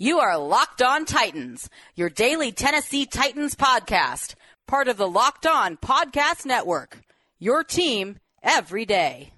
You 0.00 0.20
are 0.20 0.38
Locked 0.38 0.80
On 0.80 1.04
Titans, 1.04 1.68
your 1.96 2.08
daily 2.08 2.52
Tennessee 2.52 3.04
Titans 3.04 3.56
podcast, 3.56 4.36
part 4.68 4.86
of 4.86 4.96
the 4.96 5.08
Locked 5.08 5.44
On 5.44 5.76
Podcast 5.76 6.46
Network. 6.46 7.00
Your 7.40 7.64
team 7.64 8.20
every 8.40 8.84
day. 8.84 9.32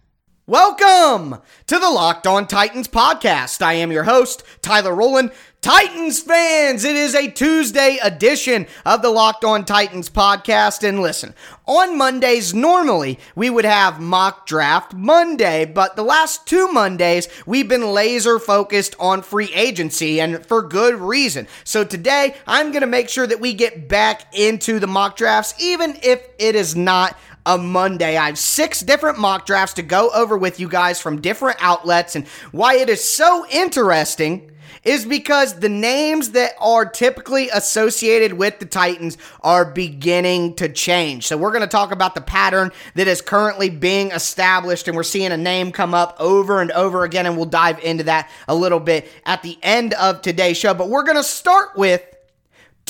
Welcome 0.51 1.41
to 1.69 1.79
the 1.79 1.91
Locked 1.91 2.27
On 2.27 2.45
Titans 2.45 2.89
podcast. 2.89 3.63
I 3.63 3.75
am 3.75 3.93
your 3.93 4.03
host, 4.03 4.43
Tyler 4.63 4.93
Rowland. 4.93 5.31
Titans 5.61 6.21
fans, 6.21 6.83
it 6.85 6.97
is 6.97 7.15
a 7.15 7.31
Tuesday 7.31 7.99
edition 8.03 8.67
of 8.85 9.01
the 9.01 9.11
Locked 9.11 9.45
On 9.45 9.65
Titans 9.65 10.11
podcast. 10.11 10.83
And 10.83 11.01
listen, 11.01 11.35
on 11.67 11.97
Mondays, 11.97 12.53
normally 12.53 13.21
we 13.37 13.49
would 13.49 13.65
have 13.65 14.01
mock 14.01 14.45
draft 14.45 14.93
Monday, 14.93 15.67
but 15.67 15.95
the 15.95 16.03
last 16.03 16.49
two 16.49 16.67
Mondays 16.73 17.29
we've 17.47 17.69
been 17.69 17.93
laser 17.93 18.41
focused 18.41 18.97
on 18.99 19.23
free 19.23 19.53
agency 19.55 20.21
and 20.21 20.45
for 20.45 20.63
good 20.63 20.97
reason. 20.97 21.47
So 21.63 21.85
today 21.85 22.35
I'm 22.49 22.73
going 22.73 22.81
to 22.81 22.89
make 22.89 23.09
sure 23.09 23.27
that 23.29 23.39
we 23.39 23.55
get 23.55 23.87
back 23.87 24.35
into 24.35 24.81
the 24.81 24.89
mock 24.89 25.17
drafts, 25.17 25.55
even 25.61 25.97
if 26.03 26.27
it 26.41 26.57
is 26.57 26.75
not 26.75 27.17
a 27.47 27.59
Monday. 27.59 28.17
I 28.17 28.27
have 28.27 28.39
six 28.39 28.81
different 28.81 29.19
mock 29.19 29.47
drafts 29.47 29.75
to 29.75 29.83
go 29.83 30.11
over 30.11 30.37
with 30.37 30.61
you 30.61 30.69
guys 30.69 31.01
from 31.01 31.21
different 31.21 31.59
outlets. 31.61 32.17
And 32.17 32.27
why 32.53 32.77
it 32.77 32.89
is 32.89 33.03
so 33.03 33.47
interesting 33.51 34.51
is 34.85 35.05
because 35.05 35.61
the 35.61 35.69
names 35.69 36.31
that 36.31 36.53
are 36.59 36.87
typically 36.87 37.49
associated 37.51 38.33
with 38.33 38.59
the 38.59 38.65
Titans 38.65 39.19
are 39.43 39.65
beginning 39.65 40.55
to 40.55 40.69
change. 40.69 41.27
So 41.27 41.37
we're 41.37 41.51
going 41.51 41.61
to 41.63 41.67
talk 41.67 41.93
about 41.93 42.15
the 42.15 42.21
pattern 42.21 42.73
that 42.95 43.07
is 43.07 43.21
currently 43.21 43.69
being 43.69 44.11
established 44.11 44.89
and 44.89 44.97
we're 44.97 45.03
seeing 45.03 45.33
a 45.33 45.37
name 45.37 45.73
come 45.73 45.93
up 45.93 46.17
over 46.19 46.61
and 46.61 46.71
over 46.73 47.05
again 47.05 47.27
and 47.27 47.37
we'll 47.37 47.47
dive 47.47 47.79
into 47.81 48.05
that 48.05 48.31
a 48.49 48.55
little 48.55 48.81
bit 48.81 49.11
at 49.27 49.43
the 49.43 49.59
end 49.63 49.93
of 49.95 50.23
today's 50.23 50.57
show. 50.57 50.73
But 50.73 50.89
we're 50.89 51.05
going 51.05 51.17
to 51.17 51.23
start 51.23 51.77
with 51.77 52.03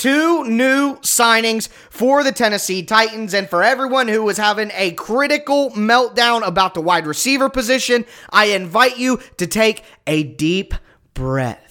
Two 0.01 0.45
new 0.45 0.95
signings 1.01 1.67
for 1.91 2.23
the 2.23 2.31
Tennessee 2.31 2.81
Titans. 2.81 3.35
And 3.35 3.47
for 3.47 3.61
everyone 3.61 4.07
who 4.07 4.23
was 4.23 4.37
having 4.37 4.71
a 4.73 4.93
critical 4.93 5.69
meltdown 5.73 6.43
about 6.43 6.73
the 6.73 6.81
wide 6.81 7.05
receiver 7.05 7.49
position, 7.49 8.05
I 8.31 8.45
invite 8.45 8.97
you 8.97 9.19
to 9.37 9.45
take 9.45 9.83
a 10.07 10.23
deep 10.23 10.73
breath. 11.13 11.70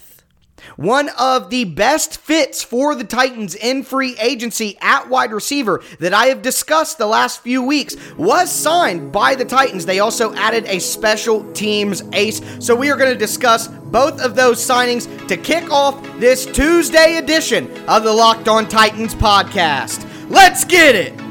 One 0.75 1.09
of 1.19 1.49
the 1.49 1.65
best 1.65 2.17
fits 2.17 2.63
for 2.63 2.95
the 2.95 3.03
Titans 3.03 3.55
in 3.55 3.83
free 3.83 4.15
agency 4.19 4.77
at 4.81 5.09
wide 5.09 5.31
receiver 5.31 5.83
that 5.99 6.13
I 6.13 6.27
have 6.27 6.41
discussed 6.41 6.97
the 6.97 7.07
last 7.07 7.41
few 7.41 7.63
weeks 7.63 7.95
was 8.17 8.51
signed 8.51 9.11
by 9.11 9.35
the 9.35 9.45
Titans. 9.45 9.85
They 9.85 9.99
also 9.99 10.33
added 10.33 10.65
a 10.65 10.79
special 10.79 11.51
teams 11.53 12.03
ace. 12.13 12.41
So 12.59 12.75
we 12.75 12.89
are 12.89 12.97
going 12.97 13.13
to 13.13 13.19
discuss 13.19 13.67
both 13.67 14.21
of 14.21 14.35
those 14.35 14.65
signings 14.65 15.27
to 15.27 15.37
kick 15.37 15.69
off 15.71 16.01
this 16.19 16.45
Tuesday 16.45 17.17
edition 17.17 17.69
of 17.87 18.03
the 18.03 18.13
Locked 18.13 18.47
On 18.47 18.67
Titans 18.67 19.15
podcast. 19.15 20.07
Let's 20.29 20.63
get 20.63 20.95
it! 20.95 21.30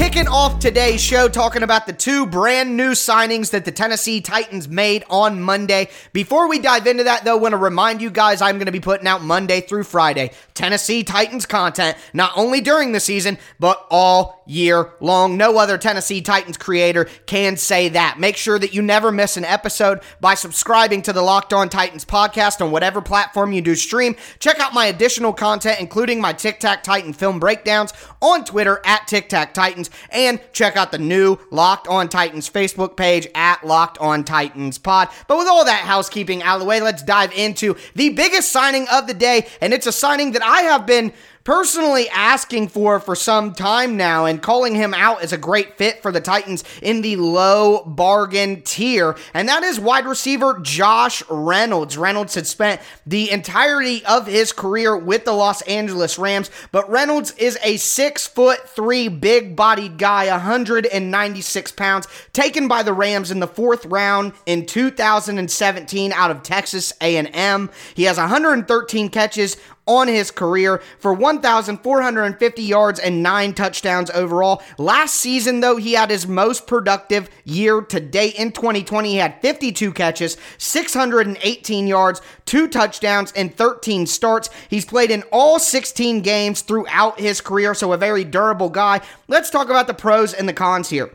kicking 0.11 0.27
off 0.27 0.59
today's 0.59 0.99
show 0.99 1.29
talking 1.29 1.63
about 1.63 1.87
the 1.87 1.93
two 1.93 2.25
brand 2.25 2.75
new 2.75 2.91
signings 2.91 3.51
that 3.51 3.63
the 3.63 3.71
Tennessee 3.71 4.19
Titans 4.19 4.67
made 4.67 5.05
on 5.09 5.39
Monday. 5.39 5.87
Before 6.11 6.49
we 6.49 6.59
dive 6.59 6.85
into 6.85 7.05
that, 7.05 7.23
though, 7.23 7.37
I 7.37 7.39
want 7.39 7.53
to 7.53 7.57
remind 7.57 8.01
you 8.01 8.09
guys 8.09 8.41
I'm 8.41 8.57
going 8.57 8.65
to 8.65 8.73
be 8.73 8.81
putting 8.81 9.07
out 9.07 9.23
Monday 9.23 9.61
through 9.61 9.85
Friday 9.85 10.31
Tennessee 10.53 11.05
Titans 11.05 11.45
content, 11.45 11.97
not 12.13 12.33
only 12.35 12.59
during 12.59 12.91
the 12.91 12.99
season, 12.99 13.37
but 13.57 13.87
all 13.89 14.43
year 14.45 14.91
long. 14.99 15.37
No 15.37 15.57
other 15.57 15.77
Tennessee 15.77 16.21
Titans 16.21 16.57
creator 16.57 17.05
can 17.25 17.55
say 17.55 17.87
that. 17.89 18.19
Make 18.19 18.35
sure 18.35 18.59
that 18.59 18.73
you 18.73 18.81
never 18.81 19.11
miss 19.11 19.37
an 19.37 19.45
episode 19.45 20.01
by 20.19 20.33
subscribing 20.33 21.01
to 21.03 21.13
the 21.13 21.21
Locked 21.21 21.53
On 21.53 21.69
Titans 21.69 22.03
podcast 22.03 22.61
on 22.61 22.69
whatever 22.69 23.01
platform 23.01 23.53
you 23.53 23.61
do 23.61 23.75
stream. 23.75 24.17
Check 24.39 24.59
out 24.59 24.73
my 24.73 24.87
additional 24.87 25.31
content, 25.31 25.79
including 25.79 26.19
my 26.19 26.33
Tic 26.33 26.59
Tac 26.59 26.83
Titan 26.83 27.13
film 27.13 27.39
breakdowns 27.39 27.93
on 28.21 28.43
Twitter 28.43 28.81
at 28.85 29.07
Tic 29.07 29.29
Tac 29.29 29.53
Titans, 29.53 29.89
and 30.09 30.39
check 30.53 30.75
out 30.75 30.91
the 30.91 30.97
new 30.97 31.37
Locked 31.51 31.87
On 31.87 32.09
Titans 32.09 32.49
Facebook 32.49 32.95
page 32.95 33.27
at 33.35 33.65
Locked 33.65 33.97
On 33.99 34.23
Titans 34.23 34.77
Pod. 34.77 35.09
But 35.27 35.37
with 35.37 35.47
all 35.47 35.65
that 35.65 35.81
housekeeping 35.81 36.43
out 36.43 36.55
of 36.55 36.61
the 36.61 36.67
way, 36.67 36.81
let's 36.81 37.03
dive 37.03 37.31
into 37.33 37.75
the 37.95 38.09
biggest 38.09 38.51
signing 38.51 38.87
of 38.91 39.07
the 39.07 39.13
day, 39.13 39.47
and 39.61 39.73
it's 39.73 39.87
a 39.87 39.91
signing 39.91 40.31
that 40.33 40.43
I 40.43 40.61
have 40.61 40.85
been 40.85 41.13
personally 41.43 42.09
asking 42.09 42.67
for 42.67 42.99
for 42.99 43.15
some 43.15 43.53
time 43.53 43.97
now 43.97 44.25
and 44.25 44.41
calling 44.41 44.75
him 44.75 44.93
out 44.93 45.21
as 45.21 45.33
a 45.33 45.37
great 45.37 45.77
fit 45.77 46.01
for 46.01 46.11
the 46.11 46.21
Titans 46.21 46.63
in 46.81 47.01
the 47.01 47.15
low 47.15 47.83
bargain 47.83 48.61
tier. 48.61 49.15
And 49.33 49.47
that 49.49 49.63
is 49.63 49.79
wide 49.79 50.05
receiver 50.05 50.59
Josh 50.61 51.23
Reynolds. 51.29 51.97
Reynolds 51.97 52.35
had 52.35 52.47
spent 52.47 52.81
the 53.05 53.31
entirety 53.31 54.05
of 54.05 54.27
his 54.27 54.51
career 54.51 54.95
with 54.95 55.25
the 55.25 55.33
Los 55.33 55.61
Angeles 55.63 56.19
Rams, 56.19 56.49
but 56.71 56.89
Reynolds 56.89 57.31
is 57.37 57.57
a 57.63 57.77
six 57.77 58.27
foot 58.27 58.69
three 58.69 59.07
big 59.07 59.55
bodied 59.55 59.97
guy, 59.97 60.27
196 60.27 61.71
pounds, 61.73 62.07
taken 62.33 62.67
by 62.67 62.83
the 62.83 62.93
Rams 62.93 63.31
in 63.31 63.39
the 63.39 63.47
fourth 63.47 63.85
round 63.85 64.33
in 64.45 64.65
2017 64.65 66.11
out 66.13 66.31
of 66.31 66.43
Texas 66.43 66.93
A&M. 67.01 67.69
He 67.95 68.03
has 68.03 68.17
113 68.17 69.09
catches 69.09 69.57
on 69.87 70.07
his 70.07 70.31
career 70.31 70.81
for 70.99 71.13
1,450 71.13 72.61
yards 72.61 72.99
and 72.99 73.23
nine 73.23 73.53
touchdowns 73.53 74.09
overall. 74.11 74.61
Last 74.77 75.15
season, 75.15 75.59
though, 75.59 75.77
he 75.77 75.93
had 75.93 76.09
his 76.09 76.27
most 76.27 76.67
productive 76.67 77.29
year 77.43 77.81
to 77.81 77.99
date. 77.99 78.35
In 78.35 78.51
2020, 78.51 79.09
he 79.09 79.17
had 79.17 79.41
52 79.41 79.91
catches, 79.93 80.37
618 80.57 81.87
yards, 81.87 82.21
two 82.45 82.67
touchdowns, 82.67 83.31
and 83.33 83.55
13 83.55 84.05
starts. 84.05 84.49
He's 84.69 84.85
played 84.85 85.11
in 85.11 85.23
all 85.31 85.59
16 85.59 86.21
games 86.21 86.61
throughout 86.61 87.19
his 87.19 87.41
career, 87.41 87.73
so 87.73 87.93
a 87.93 87.97
very 87.97 88.23
durable 88.23 88.69
guy. 88.69 89.01
Let's 89.27 89.49
talk 89.49 89.69
about 89.69 89.87
the 89.87 89.93
pros 89.93 90.33
and 90.33 90.47
the 90.47 90.53
cons 90.53 90.89
here 90.89 91.11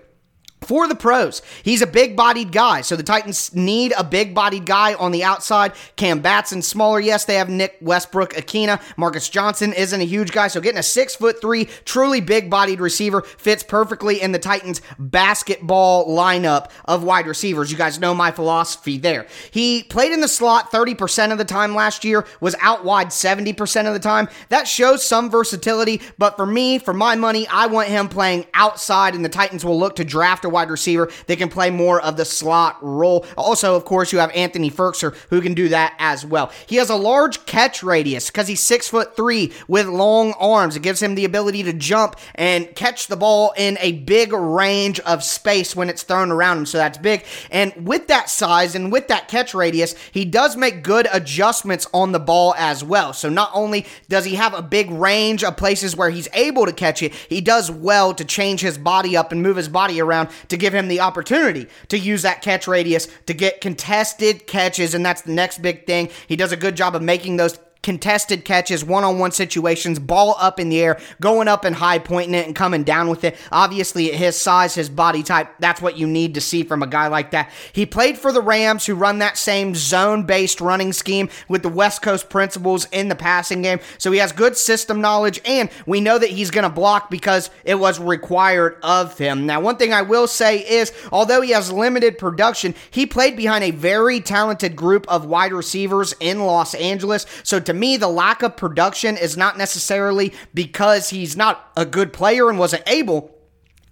for 0.66 0.88
the 0.88 0.94
pros. 0.94 1.43
He's 1.62 1.82
a 1.82 1.87
big 1.87 2.16
bodied 2.16 2.53
guy. 2.53 2.81
So 2.81 2.97
the 2.97 3.03
Titans 3.03 3.54
need 3.54 3.93
a 3.97 4.04
big 4.04 4.34
bodied 4.34 4.66
guy 4.66 4.94
on 4.94 5.12
the 5.12 5.25
outside. 5.25 5.72
Cam 5.97 6.21
Batson 6.21 6.62
smaller. 6.62 7.00
Yes, 7.00 7.25
they 7.25 7.37
have 7.37 7.49
Nick 7.49 7.78
Westbrook 7.81 8.32
Ikhine. 8.34 8.81
Marcus 8.97 9.28
Johnson 9.28 9.72
isn't 9.72 10.00
a 10.00 10.04
huge 10.04 10.32
guy. 10.32 10.49
So 10.49 10.60
getting 10.60 10.78
a 10.78 10.82
six 10.82 11.15
foot 11.15 11.41
three, 11.41 11.66
truly 11.84 12.21
big 12.21 12.50
bodied 12.50 12.81
receiver 12.81 13.22
fits 13.22 13.62
perfectly 13.62 14.21
in 14.21 14.32
the 14.32 14.38
Titans 14.38 14.82
basketball 14.99 16.09
lineup 16.09 16.71
of 16.84 17.04
wide 17.04 17.27
receivers. 17.27 17.71
You 17.71 17.78
guys 17.78 18.00
know 18.00 18.15
my 18.15 18.31
philosophy 18.31 18.98
there. 18.98 19.27
He 19.50 19.84
played 19.84 20.12
in 20.12 20.21
the 20.21 20.28
slot 20.28 20.72
30% 20.72 21.33
of 21.33 21.38
the 21.38 21.44
time 21.44 21.75
last 21.75 22.04
year, 22.04 22.27
was 22.41 22.56
out 22.60 22.84
wide 22.84 23.09
70% 23.09 23.87
of 23.87 23.93
the 23.93 24.00
time. 24.00 24.28
That 24.48 24.66
shows 24.66 25.04
some 25.04 25.31
versatility. 25.31 26.00
But 26.19 26.37
for 26.37 26.47
me, 26.47 26.78
for 26.78 26.93
my 26.93 27.15
money, 27.15 27.47
I 27.48 27.66
want 27.66 27.88
him 27.88 28.09
playing 28.09 28.47
outside, 28.54 29.15
and 29.15 29.25
the 29.25 29.28
Titans 29.28 29.65
will 29.65 29.78
look 29.78 29.97
to 29.97 30.04
draft 30.04 30.44
a 30.44 30.48
wide 30.56 30.71
receiver 30.71 31.11
that 31.27 31.37
can 31.37 31.50
play 31.50 31.69
more 31.69 32.00
of 32.00 32.17
the 32.17 32.25
slot 32.25 32.78
role. 32.83 33.27
Also, 33.37 33.77
of 33.77 33.84
course, 33.84 34.11
you 34.11 34.19
have 34.21 34.31
Anthony 34.31 34.71
Firkser 34.71 35.15
who 35.28 35.43
can 35.43 35.53
do 35.53 35.69
that 35.69 35.94
as 35.99 36.25
well. 36.25 36.50
He 36.67 36.77
has 36.77 36.89
a 36.89 36.97
large 36.97 37.44
catch 37.44 37.83
radius 37.83 38.31
because 38.31 38.49
he's 38.49 38.61
six 38.61 38.89
foot 38.89 39.15
three 39.15 39.53
with 39.69 39.87
long 39.87 40.33
arms. 40.41 40.77
It 40.77 40.83
gives 40.83 41.03
him 41.03 41.15
the 41.15 41.27
ability 41.27 41.62
to 41.65 41.75
jump 41.75 42.16
and 42.34 42.75
catch 42.75 43.09
the 43.09 43.16
ball 43.16 43.53
in 43.56 43.77
a 43.81 43.93
big 43.93 44.33
range 44.33 44.99
of 45.00 45.22
space 45.22 45.77
when 45.77 45.91
it's 45.91 46.03
thrown 46.03 46.33
around 46.33 46.59
him. 46.59 46.66
So 46.66 46.78
that's 46.78 46.97
big. 46.97 47.25
And 47.50 47.87
with 47.87 48.06
that 48.09 48.31
size 48.31 48.75
and 48.75 48.91
with 48.91 49.09
that 49.09 49.28
catch 49.28 49.53
radius, 49.53 49.95
he 50.11 50.25
does 50.25 50.56
make 50.56 50.83
good 50.83 51.06
adjustments 51.12 51.87
on 51.93 52.12
the 52.12 52.19
ball 52.19 52.55
as 52.56 52.83
well. 52.83 53.12
So 53.12 53.28
not 53.28 53.50
only 53.53 53.84
does 54.09 54.25
he 54.25 54.37
have 54.37 54.55
a 54.55 54.62
big 54.62 54.91
range 54.91 55.45
of 55.45 55.59
places 55.59 55.95
where 55.95 56.09
he's 56.09 56.28
able 56.33 56.65
to 56.65 56.72
catch 56.72 57.03
it, 57.03 57.13
he 57.28 57.42
does 57.42 57.71
well 57.71 58.15
to 58.15 58.25
change 58.25 58.63
his 58.63 58.78
body 58.78 59.16
up 59.16 59.33
and 59.33 59.42
move 59.42 59.57
his 59.57 59.69
body 59.69 60.01
around 60.01 60.31
to 60.48 60.57
give 60.57 60.75
him 60.75 60.89
the 60.89 61.01
opportunity 61.01 61.66
to 61.89 61.98
use 61.98 62.22
that 62.22 62.43
catch 62.43 62.66
radius 62.66 63.09
to 63.27 63.34
get 63.34 63.60
contested 63.60 64.47
catches. 64.47 64.95
And 64.95 65.04
that's 65.04 65.22
the 65.22 65.33
next 65.33 65.63
big 65.63 65.87
thing. 65.87 66.10
He 66.27 66.37
does 66.37 66.53
a 66.53 66.57
good 66.57 66.77
job 66.77 66.95
of 66.95 67.03
making 67.03 67.37
those 67.37 67.59
contested 67.86 68.44
catches, 68.44 68.84
one 68.84 69.04
on 69.04 69.16
one 69.21 69.30
situations, 69.30 70.00
ball 70.00 70.34
up 70.41 70.59
in 70.59 70.71
the 70.71 70.80
air, 70.80 70.98
going 71.21 71.47
up 71.47 71.65
and 71.65 71.77
high, 71.77 72.00
pointing 72.00 72.34
it 72.34 72.44
and 72.44 72.56
coming 72.56 72.83
down 72.83 73.09
with 73.09 73.22
it. 73.22 73.36
Obviously, 73.53 74.12
at 74.12 74.18
his 74.18 74.36
size, 74.36 74.74
his 74.74 74.88
body 74.88 75.22
type, 75.22 75.48
that's 75.60 75.80
what 75.80 75.97
you 75.97 76.04
need 76.04 76.34
to 76.34 76.41
see 76.41 76.65
from 76.65 76.83
a 76.83 76.86
guy 76.88 77.06
like 77.06 77.30
that. 77.30 77.48
He 77.72 77.86
played 77.86 78.18
for 78.18 78.33
the 78.33 78.42
Rams, 78.42 78.86
who 78.86 78.97
run 78.97 79.21
that 79.21 79.38
same 79.38 79.77
zone 79.77 80.24
based 80.24 80.60
running 80.60 80.92
scheme 80.92 81.28
with 81.47 81.62
the 81.62 81.68
West 81.68 82.03
Coast 82.03 82.28
principles 82.28 82.88
in 82.91 83.09
the 83.09 83.15
passing 83.15 83.62
game. 83.62 83.78
So 83.98 84.10
he 84.10 84.18
has 84.18 84.33
good 84.33 84.56
system 84.56 85.00
knowledge, 85.00 85.41
and 85.44 85.71
we 85.86 86.00
know 86.00 86.18
that 86.18 86.30
he's 86.30 86.50
going 86.50 86.65
to 86.65 86.68
block 86.68 87.09
because 87.09 87.50
it 87.62 87.77
was 87.77 88.00
required 88.00 88.78
of 88.83 89.16
him. 89.16 89.47
Now, 89.47 89.60
one 89.60 89.77
thing 89.77 89.92
I 89.92 90.03
will 90.03 90.27
say 90.27 90.59
is, 90.59 90.92
although 91.12 91.41
he 91.41 91.53
has 91.53 91.71
limited 91.71 92.18
production, 92.18 92.74
he 92.91 93.06
played 93.06 93.36
behind 93.36 93.62
a 93.62 93.71
very 93.71 94.21
talented 94.21 94.74
group 94.74 95.06
of 95.06 95.24
wide 95.24 95.53
receivers 95.53 96.15
in 96.18 96.41
Los 96.41 96.74
Angeles. 96.74 97.27
So 97.44 97.60
to 97.60 97.76
me, 97.78 97.97
the 97.97 98.09
lack 98.09 98.43
of 98.43 98.57
production 98.57 99.17
is 99.17 99.37
not 99.37 99.59
necessarily 99.59 100.33
because 100.55 101.11
he's 101.11 101.37
not 101.37 101.71
a 101.77 101.87
good 101.87 102.13
player 102.13 102.49
and 102.49 102.59
wasn't 102.59 102.83
able 102.87 103.35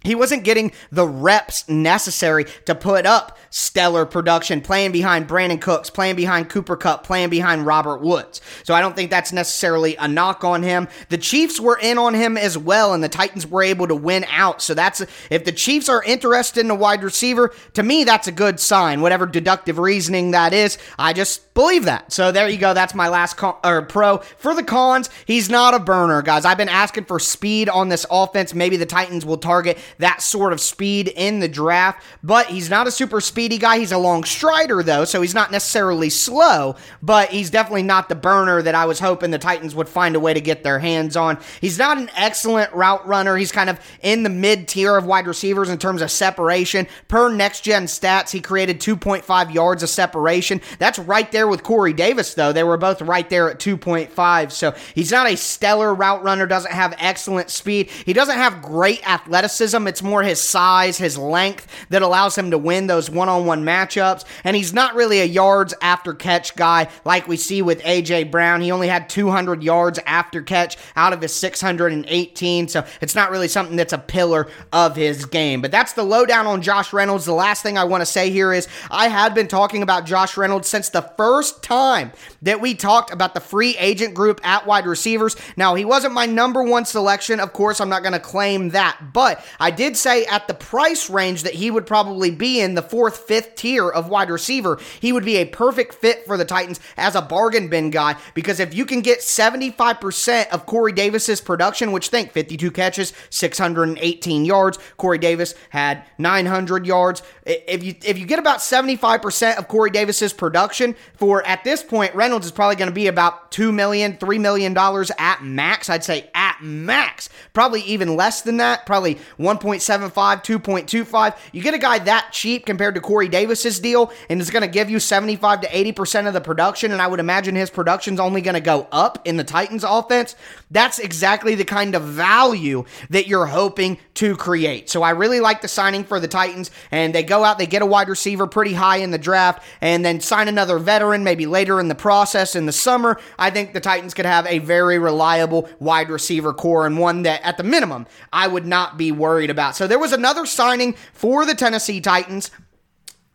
he 0.05 0.15
wasn't 0.15 0.43
getting 0.43 0.71
the 0.91 1.07
reps 1.07 1.67
necessary 1.69 2.45
to 2.65 2.75
put 2.75 3.05
up 3.05 3.37
stellar 3.49 4.05
production, 4.05 4.61
playing 4.61 4.91
behind 4.91 5.27
Brandin 5.27 5.61
Cooks, 5.61 5.89
playing 5.89 6.15
behind 6.15 6.49
Cooper 6.49 6.75
Kupp, 6.75 7.03
playing 7.03 7.29
behind 7.29 7.65
Robert 7.65 8.01
Woods. 8.01 8.41
So 8.63 8.73
I 8.73 8.81
don't 8.81 8.95
think 8.95 9.09
that's 9.09 9.31
necessarily 9.31 9.95
a 9.95 10.07
knock 10.07 10.43
on 10.43 10.63
him. 10.63 10.87
The 11.09 11.17
Chiefs 11.17 11.59
were 11.59 11.79
in 11.81 11.97
on 11.97 12.13
him 12.13 12.37
as 12.37 12.57
well, 12.57 12.93
and 12.93 13.03
the 13.03 13.09
Titans 13.09 13.47
were 13.47 13.63
able 13.63 13.87
to 13.87 13.95
win 13.95 14.25
out. 14.29 14.61
So 14.61 14.73
that's 14.73 15.01
if 15.29 15.45
the 15.45 15.51
Chiefs 15.51 15.89
are 15.89 16.03
interested 16.03 16.65
in 16.65 16.71
a 16.71 16.75
wide 16.75 17.03
receiver, 17.03 17.53
to 17.73 17.83
me, 17.83 18.03
that's 18.03 18.27
a 18.27 18.31
good 18.31 18.59
sign. 18.59 19.01
Whatever 19.01 19.25
deductive 19.25 19.79
reasoning 19.79 20.31
that 20.31 20.53
is, 20.53 20.77
I 20.99 21.13
just 21.13 21.53
believe 21.53 21.85
that. 21.85 22.11
So 22.11 22.31
there 22.31 22.49
you 22.49 22.57
go. 22.57 22.73
That's 22.73 22.93
my 22.93 23.07
last 23.07 23.37
con- 23.37 23.55
or 23.63 23.81
pro. 23.83 24.17
For 24.17 24.53
the 24.53 24.63
cons, 24.63 25.09
he's 25.25 25.49
not 25.49 25.73
a 25.73 25.79
burner, 25.79 26.21
guys. 26.21 26.45
I've 26.45 26.57
been 26.57 26.69
asking 26.69 27.05
for 27.05 27.19
speed 27.19 27.69
on 27.69 27.89
this 27.89 28.05
offense. 28.11 28.53
Maybe 28.53 28.77
the 28.77 28.85
Titans 28.85 29.25
will 29.25 29.37
target 29.37 29.77
that 29.97 30.21
sort 30.21 30.53
of 30.53 30.59
speed 30.59 31.07
in 31.15 31.39
the 31.39 31.47
draft, 31.47 32.03
but 32.23 32.47
he's 32.47 32.69
not 32.69 32.87
a 32.87 32.91
super 32.91 33.21
speedy 33.21 33.57
guy. 33.57 33.79
He's 33.79 33.91
a 33.91 33.97
long 33.97 34.23
strider, 34.23 34.83
though, 34.83 35.05
so 35.05 35.21
he's 35.21 35.33
not 35.33 35.51
necessarily 35.51 36.09
slow, 36.09 36.75
but 37.01 37.29
he's 37.29 37.49
definitely 37.49 37.83
not 37.83 38.09
the 38.09 38.15
burner 38.15 38.61
that 38.61 38.75
I 38.75 38.85
was 38.85 38.99
hoping 38.99 39.31
the 39.31 39.37
Titans 39.37 39.75
would 39.75 39.89
find 39.89 40.15
a 40.15 40.19
way 40.19 40.33
to 40.33 40.41
get 40.41 40.63
their 40.63 40.79
hands 40.79 41.15
on. 41.15 41.37
He's 41.61 41.77
not 41.77 41.97
an 41.97 42.09
excellent 42.15 42.71
route 42.73 43.05
runner. 43.07 43.37
He's 43.37 43.51
kind 43.51 43.69
of 43.69 43.79
in 44.01 44.23
the 44.23 44.29
mid 44.29 44.67
tier 44.67 44.97
of 44.97 45.05
wide 45.05 45.27
receivers 45.27 45.69
in 45.69 45.77
terms 45.77 46.01
of 46.01 46.11
separation. 46.11 46.87
Per 47.07 47.33
next 47.33 47.61
gen 47.61 47.85
stats, 47.85 48.31
he 48.31 48.41
created 48.41 48.79
2.5 48.79 49.53
yards 49.53 49.83
of 49.83 49.89
separation. 49.89 50.61
That's 50.79 50.99
right 50.99 51.31
there 51.31 51.47
with 51.47 51.63
Corey 51.63 51.93
Davis, 51.93 52.33
though. 52.33 52.51
They 52.51 52.63
were 52.63 52.77
both 52.77 53.01
right 53.01 53.29
there 53.29 53.49
at 53.49 53.59
2.5. 53.59 54.51
So 54.51 54.73
he's 54.93 55.11
not 55.11 55.27
a 55.27 55.37
stellar 55.37 55.93
route 55.93 56.23
runner, 56.23 56.45
doesn't 56.45 56.71
have 56.71 56.95
excellent 56.99 57.49
speed. 57.49 57.89
He 57.89 58.13
doesn't 58.13 58.37
have 58.37 58.61
great 58.61 59.07
athleticism. 59.07 59.74
It's 59.87 60.01
more 60.01 60.23
his 60.23 60.41
size, 60.41 60.97
his 60.97 61.17
length 61.17 61.67
that 61.89 62.01
allows 62.01 62.37
him 62.37 62.51
to 62.51 62.57
win 62.57 62.87
those 62.87 63.09
one 63.09 63.29
on 63.29 63.45
one 63.45 63.63
matchups. 63.63 64.25
And 64.43 64.55
he's 64.55 64.73
not 64.73 64.95
really 64.95 65.19
a 65.19 65.25
yards 65.25 65.73
after 65.81 66.13
catch 66.13 66.55
guy 66.55 66.87
like 67.03 67.27
we 67.27 67.37
see 67.37 67.61
with 67.61 67.81
A.J. 67.85 68.25
Brown. 68.25 68.61
He 68.61 68.71
only 68.71 68.87
had 68.87 69.09
200 69.09 69.63
yards 69.63 69.99
after 70.05 70.41
catch 70.41 70.77
out 70.95 71.13
of 71.13 71.21
his 71.21 71.33
618. 71.33 72.67
So 72.67 72.85
it's 73.01 73.15
not 73.15 73.31
really 73.31 73.47
something 73.47 73.75
that's 73.75 73.93
a 73.93 73.97
pillar 73.97 74.47
of 74.71 74.95
his 74.95 75.25
game. 75.25 75.61
But 75.61 75.71
that's 75.71 75.93
the 75.93 76.03
lowdown 76.03 76.47
on 76.47 76.61
Josh 76.61 76.93
Reynolds. 76.93 77.25
The 77.25 77.33
last 77.33 77.61
thing 77.61 77.77
I 77.77 77.83
want 77.83 78.01
to 78.01 78.05
say 78.05 78.29
here 78.29 78.53
is 78.53 78.67
I 78.89 79.07
had 79.07 79.35
been 79.35 79.47
talking 79.47 79.83
about 79.83 80.05
Josh 80.05 80.37
Reynolds 80.37 80.67
since 80.67 80.89
the 80.89 81.01
first 81.01 81.61
time 81.63 82.11
that 82.41 82.61
we 82.61 82.73
talked 82.73 83.11
about 83.11 83.33
the 83.33 83.39
free 83.39 83.75
agent 83.77 84.13
group 84.13 84.39
at 84.45 84.65
wide 84.65 84.85
receivers. 84.85 85.35
Now, 85.57 85.75
he 85.75 85.85
wasn't 85.85 86.13
my 86.13 86.25
number 86.25 86.63
one 86.63 86.85
selection. 86.85 87.39
Of 87.39 87.53
course, 87.53 87.81
I'm 87.81 87.89
not 87.89 88.01
going 88.01 88.13
to 88.13 88.19
claim 88.19 88.69
that. 88.69 88.99
But 89.13 89.43
I 89.59 89.64
did 89.71 89.97
say 89.97 90.25
at 90.25 90.47
the 90.47 90.53
price 90.53 91.09
range 91.09 91.43
that 91.43 91.53
he 91.53 91.71
would 91.71 91.85
probably 91.85 92.31
be 92.31 92.59
in 92.59 92.75
the 92.75 92.81
fourth, 92.81 93.17
fifth 93.17 93.55
tier 93.55 93.89
of 93.89 94.09
wide 94.09 94.29
receiver, 94.29 94.79
he 94.99 95.11
would 95.11 95.25
be 95.25 95.37
a 95.37 95.45
perfect 95.45 95.95
fit 95.95 96.25
for 96.25 96.37
the 96.37 96.45
Titans 96.45 96.79
as 96.97 97.15
a 97.15 97.21
bargain 97.21 97.69
bin 97.69 97.89
guy. 97.89 98.15
Because 98.33 98.59
if 98.59 98.73
you 98.73 98.85
can 98.85 99.01
get 99.01 99.19
75% 99.19 100.49
of 100.49 100.65
Corey 100.65 100.91
Davis's 100.91 101.41
production, 101.41 101.91
which 101.91 102.09
think 102.09 102.31
52 102.31 102.71
catches, 102.71 103.13
618 103.29 104.45
yards, 104.45 104.77
Corey 104.97 105.17
Davis 105.17 105.55
had 105.69 106.03
900 106.17 106.85
yards. 106.85 107.21
If 107.45 107.83
you 107.83 107.95
if 108.03 108.17
you 108.17 108.25
get 108.25 108.39
about 108.39 108.59
75% 108.59 109.57
of 109.57 109.67
Corey 109.67 109.89
Davis's 109.89 110.33
production 110.33 110.95
for 111.13 111.45
at 111.45 111.63
this 111.63 111.83
point, 111.83 112.15
Reynolds 112.15 112.45
is 112.45 112.51
probably 112.51 112.75
going 112.75 112.89
to 112.89 112.95
be 112.95 113.07
about 113.07 113.51
two 113.51 113.71
million, 113.71 114.17
three 114.17 114.39
million 114.39 114.73
dollars 114.73 115.11
at 115.17 115.43
max. 115.43 115.89
I'd 115.89 116.03
say 116.03 116.29
at 116.33 116.57
max, 116.61 117.29
probably 117.53 117.81
even 117.81 118.15
less 118.15 118.41
than 118.41 118.57
that, 118.57 118.85
probably 118.85 119.15
1.7 119.39 119.54
1.75, 119.59 120.43
2.25. 120.43 121.37
You 121.51 121.61
get 121.61 121.73
a 121.73 121.79
guy 121.79 121.99
that 121.99 122.29
cheap 122.31 122.65
compared 122.65 122.95
to 122.95 123.01
Corey 123.01 123.27
Davis's 123.27 123.79
deal, 123.79 124.11
and 124.29 124.41
it's 124.41 124.49
going 124.49 124.61
to 124.61 124.67
give 124.67 124.89
you 124.89 124.99
75 124.99 125.61
to 125.61 125.67
80% 125.67 126.27
of 126.27 126.33
the 126.33 126.41
production, 126.41 126.91
and 126.91 127.01
I 127.01 127.07
would 127.07 127.19
imagine 127.19 127.55
his 127.55 127.69
production's 127.69 128.19
only 128.19 128.41
going 128.41 128.55
to 128.55 128.61
go 128.61 128.87
up 128.91 129.19
in 129.25 129.37
the 129.37 129.43
Titans 129.43 129.83
offense. 129.83 130.35
That's 130.71 130.99
exactly 130.99 131.55
the 131.55 131.65
kind 131.65 131.95
of 131.95 132.03
value 132.03 132.85
that 133.09 133.27
you're 133.27 133.45
hoping 133.45 133.97
to 134.15 134.35
create. 134.35 134.89
So 134.89 135.03
I 135.03 135.11
really 135.11 135.39
like 135.39 135.61
the 135.61 135.67
signing 135.67 136.03
for 136.03 136.19
the 136.19 136.27
Titans, 136.27 136.71
and 136.91 137.13
they 137.13 137.23
go 137.23 137.43
out, 137.43 137.57
they 137.57 137.67
get 137.67 137.81
a 137.81 137.85
wide 137.85 138.09
receiver 138.09 138.47
pretty 138.47 138.73
high 138.73 138.97
in 138.97 139.11
the 139.11 139.17
draft, 139.17 139.63
and 139.81 140.05
then 140.05 140.19
sign 140.19 140.47
another 140.47 140.79
veteran 140.79 141.23
maybe 141.23 141.45
later 141.45 141.79
in 141.79 141.87
the 141.87 141.95
process 141.95 142.55
in 142.55 142.65
the 142.65 142.71
summer. 142.71 143.19
I 143.37 143.49
think 143.49 143.73
the 143.73 143.79
Titans 143.79 144.13
could 144.13 144.25
have 144.25 144.45
a 144.47 144.59
very 144.59 144.99
reliable 144.99 145.69
wide 145.79 146.09
receiver 146.09 146.53
core 146.53 146.85
and 146.85 146.97
one 146.97 147.23
that, 147.23 147.41
at 147.43 147.57
the 147.57 147.63
minimum, 147.63 148.07
I 148.31 148.47
would 148.47 148.65
not 148.65 148.97
be 148.97 149.11
worried 149.11 149.44
about. 149.49 149.75
So 149.75 149.87
there 149.87 149.99
was 149.99 150.13
another 150.13 150.45
signing 150.45 150.93
for 151.13 151.45
the 151.45 151.55
Tennessee 151.55 152.01
Titans. 152.01 152.51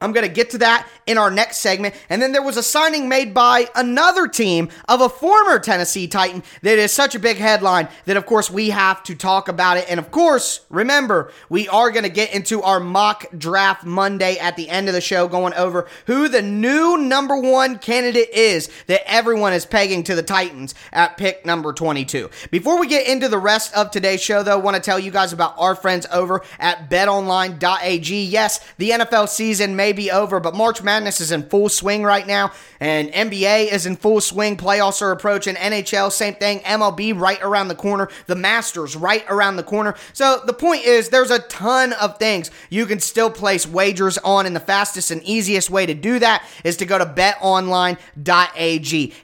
I'm 0.00 0.12
going 0.12 0.26
to 0.26 0.32
get 0.32 0.50
to 0.50 0.58
that 0.58 0.88
in 1.06 1.18
our 1.18 1.30
next 1.30 1.58
segment. 1.58 1.94
And 2.08 2.22
then 2.22 2.32
there 2.32 2.42
was 2.42 2.56
a 2.56 2.62
signing 2.62 3.08
made 3.08 3.34
by 3.34 3.68
another 3.74 4.26
team 4.26 4.70
of 4.88 5.00
a 5.00 5.08
former 5.08 5.58
Tennessee 5.58 6.08
Titan 6.08 6.42
that 6.62 6.78
is 6.78 6.92
such 6.92 7.14
a 7.14 7.18
big 7.18 7.36
headline 7.36 7.88
that, 8.06 8.16
of 8.16 8.26
course, 8.26 8.50
we 8.50 8.70
have 8.70 9.02
to 9.04 9.14
talk 9.14 9.48
about 9.48 9.76
it. 9.76 9.86
And 9.90 10.00
of 10.00 10.10
course, 10.10 10.64
remember, 10.70 11.32
we 11.48 11.68
are 11.68 11.90
going 11.90 12.04
to 12.04 12.10
get 12.10 12.34
into 12.34 12.62
our 12.62 12.80
mock 12.80 13.26
draft 13.36 13.84
Monday 13.84 14.38
at 14.38 14.56
the 14.56 14.68
end 14.68 14.88
of 14.88 14.94
the 14.94 15.00
show, 15.00 15.28
going 15.28 15.54
over 15.54 15.86
who 16.06 16.28
the 16.28 16.42
new 16.42 16.96
number 16.96 17.36
one 17.36 17.78
candidate 17.78 18.30
is 18.30 18.70
that 18.86 19.02
everyone 19.10 19.52
is 19.52 19.66
pegging 19.66 20.02
to 20.04 20.14
the 20.14 20.22
Titans 20.22 20.74
at 20.92 21.16
pick 21.16 21.44
number 21.44 21.72
22. 21.72 22.30
Before 22.50 22.78
we 22.80 22.86
get 22.86 23.06
into 23.06 23.28
the 23.28 23.38
rest 23.38 23.74
of 23.74 23.90
today's 23.90 24.22
show, 24.22 24.42
though, 24.42 24.52
I 24.52 24.62
want 24.62 24.76
to 24.76 24.82
tell 24.82 24.98
you 24.98 25.10
guys 25.10 25.32
about 25.32 25.54
our 25.58 25.74
friends 25.74 26.06
over 26.12 26.42
at 26.58 26.88
betonline.ag. 26.90 28.24
Yes, 28.24 28.60
the 28.78 28.90
NFL 28.90 29.28
season 29.28 29.76
may 29.76 29.89
be 29.92 30.10
over, 30.10 30.40
but 30.40 30.54
March 30.54 30.82
Madness 30.82 31.20
is 31.20 31.32
in 31.32 31.42
full 31.48 31.68
swing 31.68 32.02
right 32.02 32.26
now, 32.26 32.52
and 32.80 33.10
NBA 33.10 33.72
is 33.72 33.86
in 33.86 33.96
full 33.96 34.20
swing. 34.20 34.56
Playoffs 34.56 35.02
are 35.02 35.12
approaching. 35.12 35.54
NHL, 35.54 36.10
same 36.10 36.34
thing. 36.34 36.60
MLB 36.60 37.18
right 37.18 37.40
around 37.42 37.68
the 37.68 37.74
corner. 37.74 38.08
The 38.26 38.36
Masters 38.36 38.96
right 38.96 39.24
around 39.28 39.56
the 39.56 39.62
corner. 39.62 39.94
So 40.12 40.40
the 40.44 40.52
point 40.52 40.84
is, 40.84 41.08
there's 41.08 41.30
a 41.30 41.40
ton 41.40 41.92
of 41.94 42.18
things 42.18 42.50
you 42.68 42.86
can 42.86 43.00
still 43.00 43.30
place 43.30 43.66
wagers 43.66 44.18
on, 44.18 44.46
and 44.46 44.54
the 44.56 44.60
fastest 44.60 45.10
and 45.10 45.22
easiest 45.22 45.70
way 45.70 45.86
to 45.86 45.94
do 45.94 46.18
that 46.18 46.46
is 46.64 46.76
to 46.78 46.86
go 46.86 46.98
to 46.98 47.06
betonline.ag. 47.06 47.94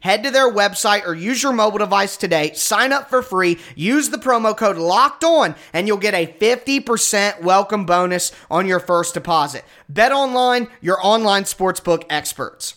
Head 0.01 0.23
to 0.23 0.31
their 0.31 0.53
website 0.53 1.07
or 1.07 1.15
use 1.15 1.43
your 1.43 1.53
mobile 1.53 1.79
device 1.79 2.17
today. 2.17 2.53
Sign 2.55 2.93
up 2.93 3.09
for 3.11 3.23
free. 3.23 3.59
Use 3.75 4.11
the 4.11 4.19
promo 4.19 4.57
code 4.57 4.77
locked 4.77 5.25
on, 5.25 5.55
and 5.73 5.87
you'll 5.87 5.97
get 5.97 6.15
a 6.15 6.27
50% 6.27 7.43
welcome 7.43 7.87
bonus 7.87 8.33
on 8.51 8.67
your 8.67 8.81
first 8.81 9.15
deposit. 9.15 9.65
Bet 9.89 10.13
your 10.81 10.99
online 11.05 11.45
sportsbook 11.45 12.05
experts. 12.09 12.76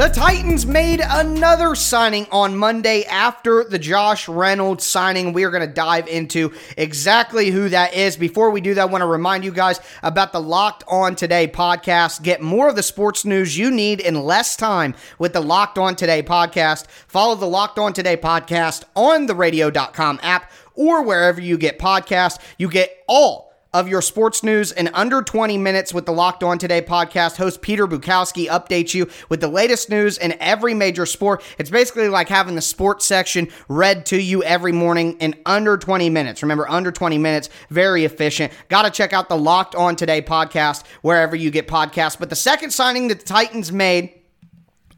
The 0.00 0.08
Titans 0.08 0.64
made 0.64 1.02
another 1.06 1.74
signing 1.74 2.26
on 2.32 2.56
Monday 2.56 3.04
after 3.04 3.64
the 3.64 3.78
Josh 3.78 4.30
Reynolds 4.30 4.86
signing. 4.86 5.34
We 5.34 5.44
are 5.44 5.50
going 5.50 5.68
to 5.68 5.74
dive 5.74 6.08
into 6.08 6.54
exactly 6.78 7.50
who 7.50 7.68
that 7.68 7.92
is. 7.92 8.16
Before 8.16 8.50
we 8.50 8.62
do 8.62 8.72
that, 8.72 8.80
I 8.80 8.84
want 8.86 9.02
to 9.02 9.06
remind 9.06 9.44
you 9.44 9.52
guys 9.52 9.78
about 10.02 10.32
the 10.32 10.40
Locked 10.40 10.84
On 10.88 11.14
Today 11.14 11.46
podcast. 11.46 12.22
Get 12.22 12.40
more 12.40 12.70
of 12.70 12.76
the 12.76 12.82
sports 12.82 13.26
news 13.26 13.58
you 13.58 13.70
need 13.70 14.00
in 14.00 14.22
less 14.24 14.56
time 14.56 14.94
with 15.18 15.34
the 15.34 15.42
Locked 15.42 15.76
On 15.76 15.94
Today 15.94 16.22
podcast. 16.22 16.86
Follow 17.06 17.34
the 17.34 17.44
Locked 17.44 17.78
On 17.78 17.92
Today 17.92 18.16
podcast 18.16 18.84
on 18.96 19.26
the 19.26 19.34
radio.com 19.34 20.18
app 20.22 20.50
or 20.76 21.02
wherever 21.02 21.42
you 21.42 21.58
get 21.58 21.78
podcasts. 21.78 22.38
You 22.56 22.70
get 22.70 23.04
all 23.06 23.49
of 23.72 23.88
your 23.88 24.02
sports 24.02 24.42
news 24.42 24.72
in 24.72 24.88
under 24.94 25.22
20 25.22 25.56
minutes 25.58 25.94
with 25.94 26.06
the 26.06 26.12
Locked 26.12 26.42
On 26.42 26.58
Today 26.58 26.82
podcast. 26.82 27.36
Host 27.36 27.62
Peter 27.62 27.86
Bukowski 27.86 28.46
updates 28.48 28.94
you 28.94 29.08
with 29.28 29.40
the 29.40 29.48
latest 29.48 29.90
news 29.90 30.18
in 30.18 30.34
every 30.40 30.74
major 30.74 31.06
sport. 31.06 31.42
It's 31.58 31.70
basically 31.70 32.08
like 32.08 32.28
having 32.28 32.54
the 32.54 32.62
sports 32.62 33.04
section 33.04 33.48
read 33.68 34.06
to 34.06 34.20
you 34.20 34.42
every 34.42 34.72
morning 34.72 35.16
in 35.18 35.34
under 35.46 35.76
20 35.76 36.10
minutes. 36.10 36.42
Remember, 36.42 36.68
under 36.68 36.90
20 36.90 37.18
minutes, 37.18 37.48
very 37.70 38.04
efficient. 38.04 38.52
Got 38.68 38.82
to 38.82 38.90
check 38.90 39.12
out 39.12 39.28
the 39.28 39.38
Locked 39.38 39.74
On 39.74 39.96
Today 39.96 40.22
podcast 40.22 40.84
wherever 41.02 41.36
you 41.36 41.50
get 41.50 41.68
podcasts. 41.68 42.18
But 42.18 42.30
the 42.30 42.36
second 42.36 42.70
signing 42.70 43.08
that 43.08 43.20
the 43.20 43.26
Titans 43.26 43.70
made 43.70 44.19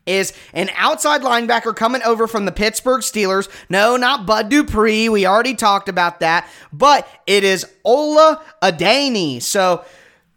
is 0.06 0.32
an 0.52 0.70
outside 0.76 1.22
linebacker 1.22 1.74
coming 1.74 2.02
over 2.02 2.26
from 2.26 2.44
the 2.44 2.52
Pittsburgh 2.52 3.02
Steelers. 3.02 3.48
No, 3.68 3.96
not 3.96 4.26
Bud 4.26 4.48
Dupree. 4.48 5.08
We 5.08 5.26
already 5.26 5.54
talked 5.54 5.88
about 5.88 6.20
that. 6.20 6.48
But 6.72 7.08
it 7.26 7.44
is 7.44 7.66
Ola 7.84 8.42
Adeniyi. 8.62 9.42
So 9.42 9.84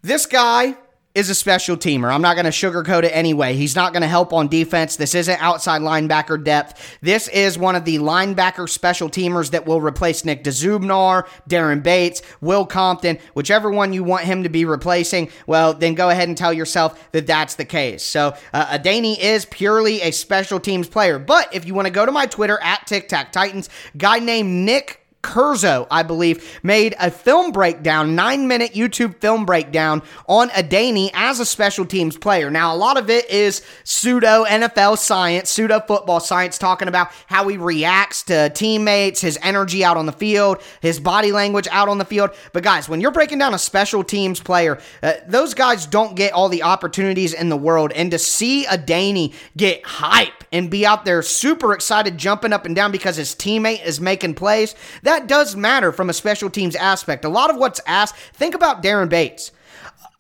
this 0.02 0.26
guy 0.26 0.76
is 1.16 1.30
a 1.30 1.36
special 1.36 1.78
teamer. 1.78 2.14
I'm 2.14 2.22
not 2.22 2.36
going 2.36 2.46
to 2.46 2.52
sugarcoat 2.52 3.04
it 3.04 3.12
anyway. 3.12 3.56
He's 3.56 3.76
not 3.76 3.94
going 3.94 4.02
to 4.02 4.08
help 4.08 4.34
on 4.34 4.50
defense. 4.50 4.98
This 4.98 5.16
isn't 5.16 5.42
outside 5.42 5.82
linebacker 5.82 6.44
depth. 6.44 6.98
This 7.02 7.30
is 7.30 7.58
one 7.58 7.76
of 7.76 7.86
the 7.86 7.98
linebacker 7.98 8.68
special 8.68 9.10
teamers 9.10 9.52
that 9.52 9.66
will 9.66 9.80
replace 9.80 10.26
Nick 10.26 10.44
Dzubnar, 10.44 11.26
Daren 11.50 11.82
Bates, 11.82 12.22
Will 12.42 12.66
Compton, 12.66 13.18
whichever 13.34 13.72
one 13.72 13.94
you 13.94 14.04
want 14.04 14.26
him 14.26 14.44
to 14.44 14.50
be 14.50 14.66
replacing. 14.66 15.32
Well, 15.48 15.74
then 15.74 15.96
go 15.96 16.10
ahead 16.10 16.28
and 16.28 16.38
tell 16.38 16.54
yourself 16.54 17.12
that 17.14 17.26
that's 17.26 17.56
the 17.56 17.66
case. 17.66 18.04
So 18.04 18.36
uh, 18.54 18.78
is 18.86 19.46
purely 19.46 20.02
a 20.02 20.12
special 20.12 20.60
teams 20.60 20.90
player. 20.90 21.18
But 21.18 21.54
if 21.56 21.66
you 21.66 21.74
want 21.74 21.88
to 21.88 21.94
go 21.94 22.06
to 22.06 22.12
my 22.12 22.26
Twitter 22.26 22.60
at 22.62 22.86
Tic 22.88 23.08
Tac 23.08 23.32
Titans, 23.32 23.70
guy 23.98 24.20
named 24.20 24.66
Nick 24.66 25.05
Kurzo, 25.26 25.88
I 25.92 26.04
believe, 26.04 26.60
made 26.64 26.96
a 27.00 27.12
film 27.12 27.52
breakdown, 27.52 28.16
nine 28.16 28.48
minute 28.48 28.74
YouTube 28.74 29.20
film 29.20 29.46
breakdown 29.46 30.02
on 30.28 30.50
Adani 30.50 31.10
as 31.14 31.40
a 31.40 31.46
special 31.46 31.86
teams 31.86 32.16
player. 32.16 32.50
Now, 32.50 32.74
a 32.74 32.78
lot 32.78 32.98
of 32.98 33.10
it 33.10 33.30
is 33.30 33.62
pseudo 33.84 34.46
NFL 34.46 34.98
science, 34.98 35.50
pseudo 35.50 35.82
football 35.82 36.22
science, 36.22 36.58
talking 36.58 36.88
about 36.88 37.10
how 37.28 37.48
he 37.48 37.58
reacts 37.58 38.24
to 38.24 38.50
teammates, 38.52 39.20
his 39.20 39.38
energy 39.42 39.84
out 39.84 39.98
on 39.98 40.06
the 40.06 40.14
field, 40.14 40.62
his 40.82 41.00
body 41.00 41.32
language 41.32 41.68
out 41.72 41.90
on 41.90 41.98
the 41.98 42.06
field. 42.06 42.30
But, 42.54 42.64
guys, 42.64 42.88
when 42.88 43.02
you're 43.02 43.12
breaking 43.12 43.40
down 43.40 43.54
a 43.54 43.60
special 43.60 44.04
teams 44.04 44.40
player, 44.40 44.80
uh, 45.04 45.14
those 45.28 45.54
guys 45.54 45.86
don't 45.86 46.16
get 46.16 46.34
all 46.34 46.50
the 46.50 46.64
opportunities 46.64 47.34
in 47.34 47.50
the 47.50 47.58
world. 47.58 47.92
And 47.92 48.12
to 48.12 48.20
see 48.20 48.66
a 48.66 48.78
Adani 48.78 49.34
get 49.58 49.84
hype 49.86 50.44
and 50.52 50.70
be 50.70 50.86
out 50.86 51.06
there 51.06 51.22
super 51.22 51.74
excited, 51.74 52.18
jumping 52.18 52.54
up 52.54 52.66
and 52.66 52.76
down 52.76 52.92
because 52.92 53.16
his 53.16 53.36
teammate 53.36 53.84
is 53.84 54.00
making 54.00 54.36
plays, 54.36 54.76
that 55.04 55.15
that 55.16 55.28
does 55.28 55.56
matter 55.56 55.94
from 55.94 56.10
a 56.10 56.14
special 56.14 56.50
teams 56.50 56.76
aspect. 56.76 57.24
A 57.24 57.30
lot 57.30 57.50
of 57.50 57.56
what's 57.56 57.80
asked, 57.88 58.16
think 58.34 58.54
about 58.54 58.84
Daren 58.84 59.08
Bates. 59.08 59.52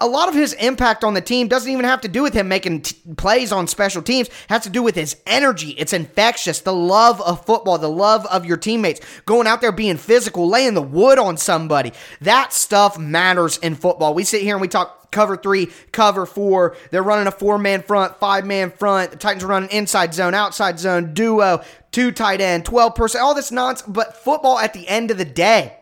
A 0.02 0.08
lot 0.08 0.28
of 0.28 0.36
his 0.36 0.52
impact 0.54 1.06
on 1.06 1.14
the 1.14 1.22
team 1.22 1.48
doesn't 1.48 1.72
even 1.72 1.86
have 1.86 2.02
to 2.02 2.10
do 2.10 2.22
with 2.22 2.34
him 2.34 2.50
making 2.50 2.82
t- 2.82 2.98
plays 3.16 3.54
on 3.54 3.66
special 3.66 4.02
teams. 4.02 4.28
It 4.28 4.34
has 4.50 4.64
to 4.64 4.70
do 4.70 4.84
with 4.84 4.96
his 4.96 5.16
energy. 5.26 5.70
It's 5.72 5.94
infectious. 5.94 6.60
The 6.60 6.74
love 6.74 7.22
of 7.22 7.46
football, 7.46 7.78
the 7.78 7.90
love 7.90 8.26
of 8.26 8.46
your 8.46 8.58
teammates, 8.58 9.00
going 9.26 9.48
out 9.48 9.62
there 9.62 9.72
being 9.72 9.96
physical, 9.96 10.50
laying 10.50 10.74
the 10.74 10.82
wood 10.82 11.18
on 11.18 11.38
somebody. 11.38 11.94
That 12.20 12.52
stuff 12.52 13.00
matters 13.00 13.58
in 13.58 13.76
football. 13.76 14.14
We 14.14 14.26
sit 14.26 14.42
here 14.42 14.56
and 14.56 14.62
we 14.62 14.68
talk 14.68 15.12
cover 15.12 15.38
three, 15.38 15.68
cover 15.94 16.26
four. 16.26 16.76
They're 16.92 17.02
running 17.02 17.28
a 17.28 17.32
four 17.32 17.58
man 17.58 17.82
front, 17.82 18.18
five 18.18 18.46
man 18.46 18.72
front. 18.72 19.12
The 19.12 19.18
Titans 19.18 19.46
are 19.46 19.48
running 19.48 19.70
inside 19.70 20.14
zone, 20.14 20.34
outside 20.34 20.78
zone, 20.78 21.14
duo, 21.14 21.64
two 21.94 22.12
tight 22.12 22.42
end, 22.42 22.66
12%, 22.66 23.22
all 23.22 23.34
this 23.34 23.50
nonsense. 23.50 23.88
But 23.88 24.18
football 24.18 24.60
at 24.60 24.74
the 24.74 24.86
end 24.90 25.10
of 25.10 25.18
the 25.18 25.24
day 25.24 25.78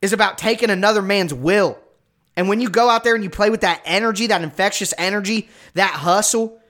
is 0.00 0.12
about 0.12 0.38
taking 0.38 0.70
another 0.70 1.02
man's 1.02 1.34
will. 1.34 1.76
And 2.36 2.48
when 2.48 2.60
you 2.60 2.70
go 2.70 2.88
out 2.88 3.04
there 3.04 3.14
and 3.14 3.24
you 3.24 3.30
play 3.30 3.50
with 3.50 3.62
that 3.62 3.82
energy, 3.84 4.28
that 4.28 4.42
infectious 4.42 4.94
energy, 4.96 5.48
that 5.74 5.90
hustle, 5.90 6.60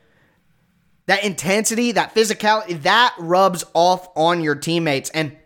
that 1.07 1.25
intensity, 1.25 1.93
that 1.93 2.14
physicality, 2.14 2.81
that 2.83 3.14
rubs 3.19 3.64
off 3.75 4.09
on 4.17 4.40
your 4.40 4.55
teammates. 4.55 5.11
And 5.11 5.37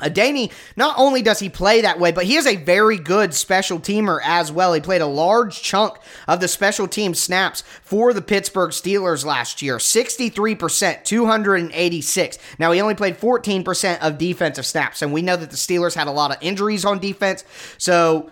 uh, 0.00 0.08
Adani, 0.08 0.52
not 0.76 0.94
only 0.98 1.22
does 1.22 1.38
he 1.38 1.48
play 1.48 1.80
that 1.82 1.98
way, 1.98 2.12
but 2.12 2.24
he 2.24 2.36
is 2.36 2.46
a 2.46 2.56
very 2.56 2.96
good 2.96 3.34
special 3.34 3.78
teamer 3.78 4.18
as 4.24 4.50
well. 4.50 4.72
He 4.72 4.80
played 4.80 5.02
a 5.02 5.06
large 5.06 5.62
chunk 5.62 5.98
of 6.26 6.40
the 6.40 6.48
special 6.48 6.88
team 6.88 7.14
snaps 7.14 7.62
for 7.82 8.12
the 8.12 8.22
Pittsburgh 8.22 8.70
Steelers 8.70 9.24
last 9.24 9.62
year 9.62 9.76
63%, 9.76 11.04
286. 11.04 12.38
Now, 12.58 12.72
he 12.72 12.80
only 12.80 12.94
played 12.94 13.18
14% 13.18 13.98
of 14.00 14.18
defensive 14.18 14.66
snaps, 14.66 15.02
and 15.02 15.12
we 15.12 15.22
know 15.22 15.36
that 15.36 15.50
the 15.50 15.56
Steelers 15.56 15.94
had 15.94 16.06
a 16.06 16.12
lot 16.12 16.30
of 16.30 16.38
injuries 16.40 16.84
on 16.84 16.98
defense. 16.98 17.44
So, 17.78 18.30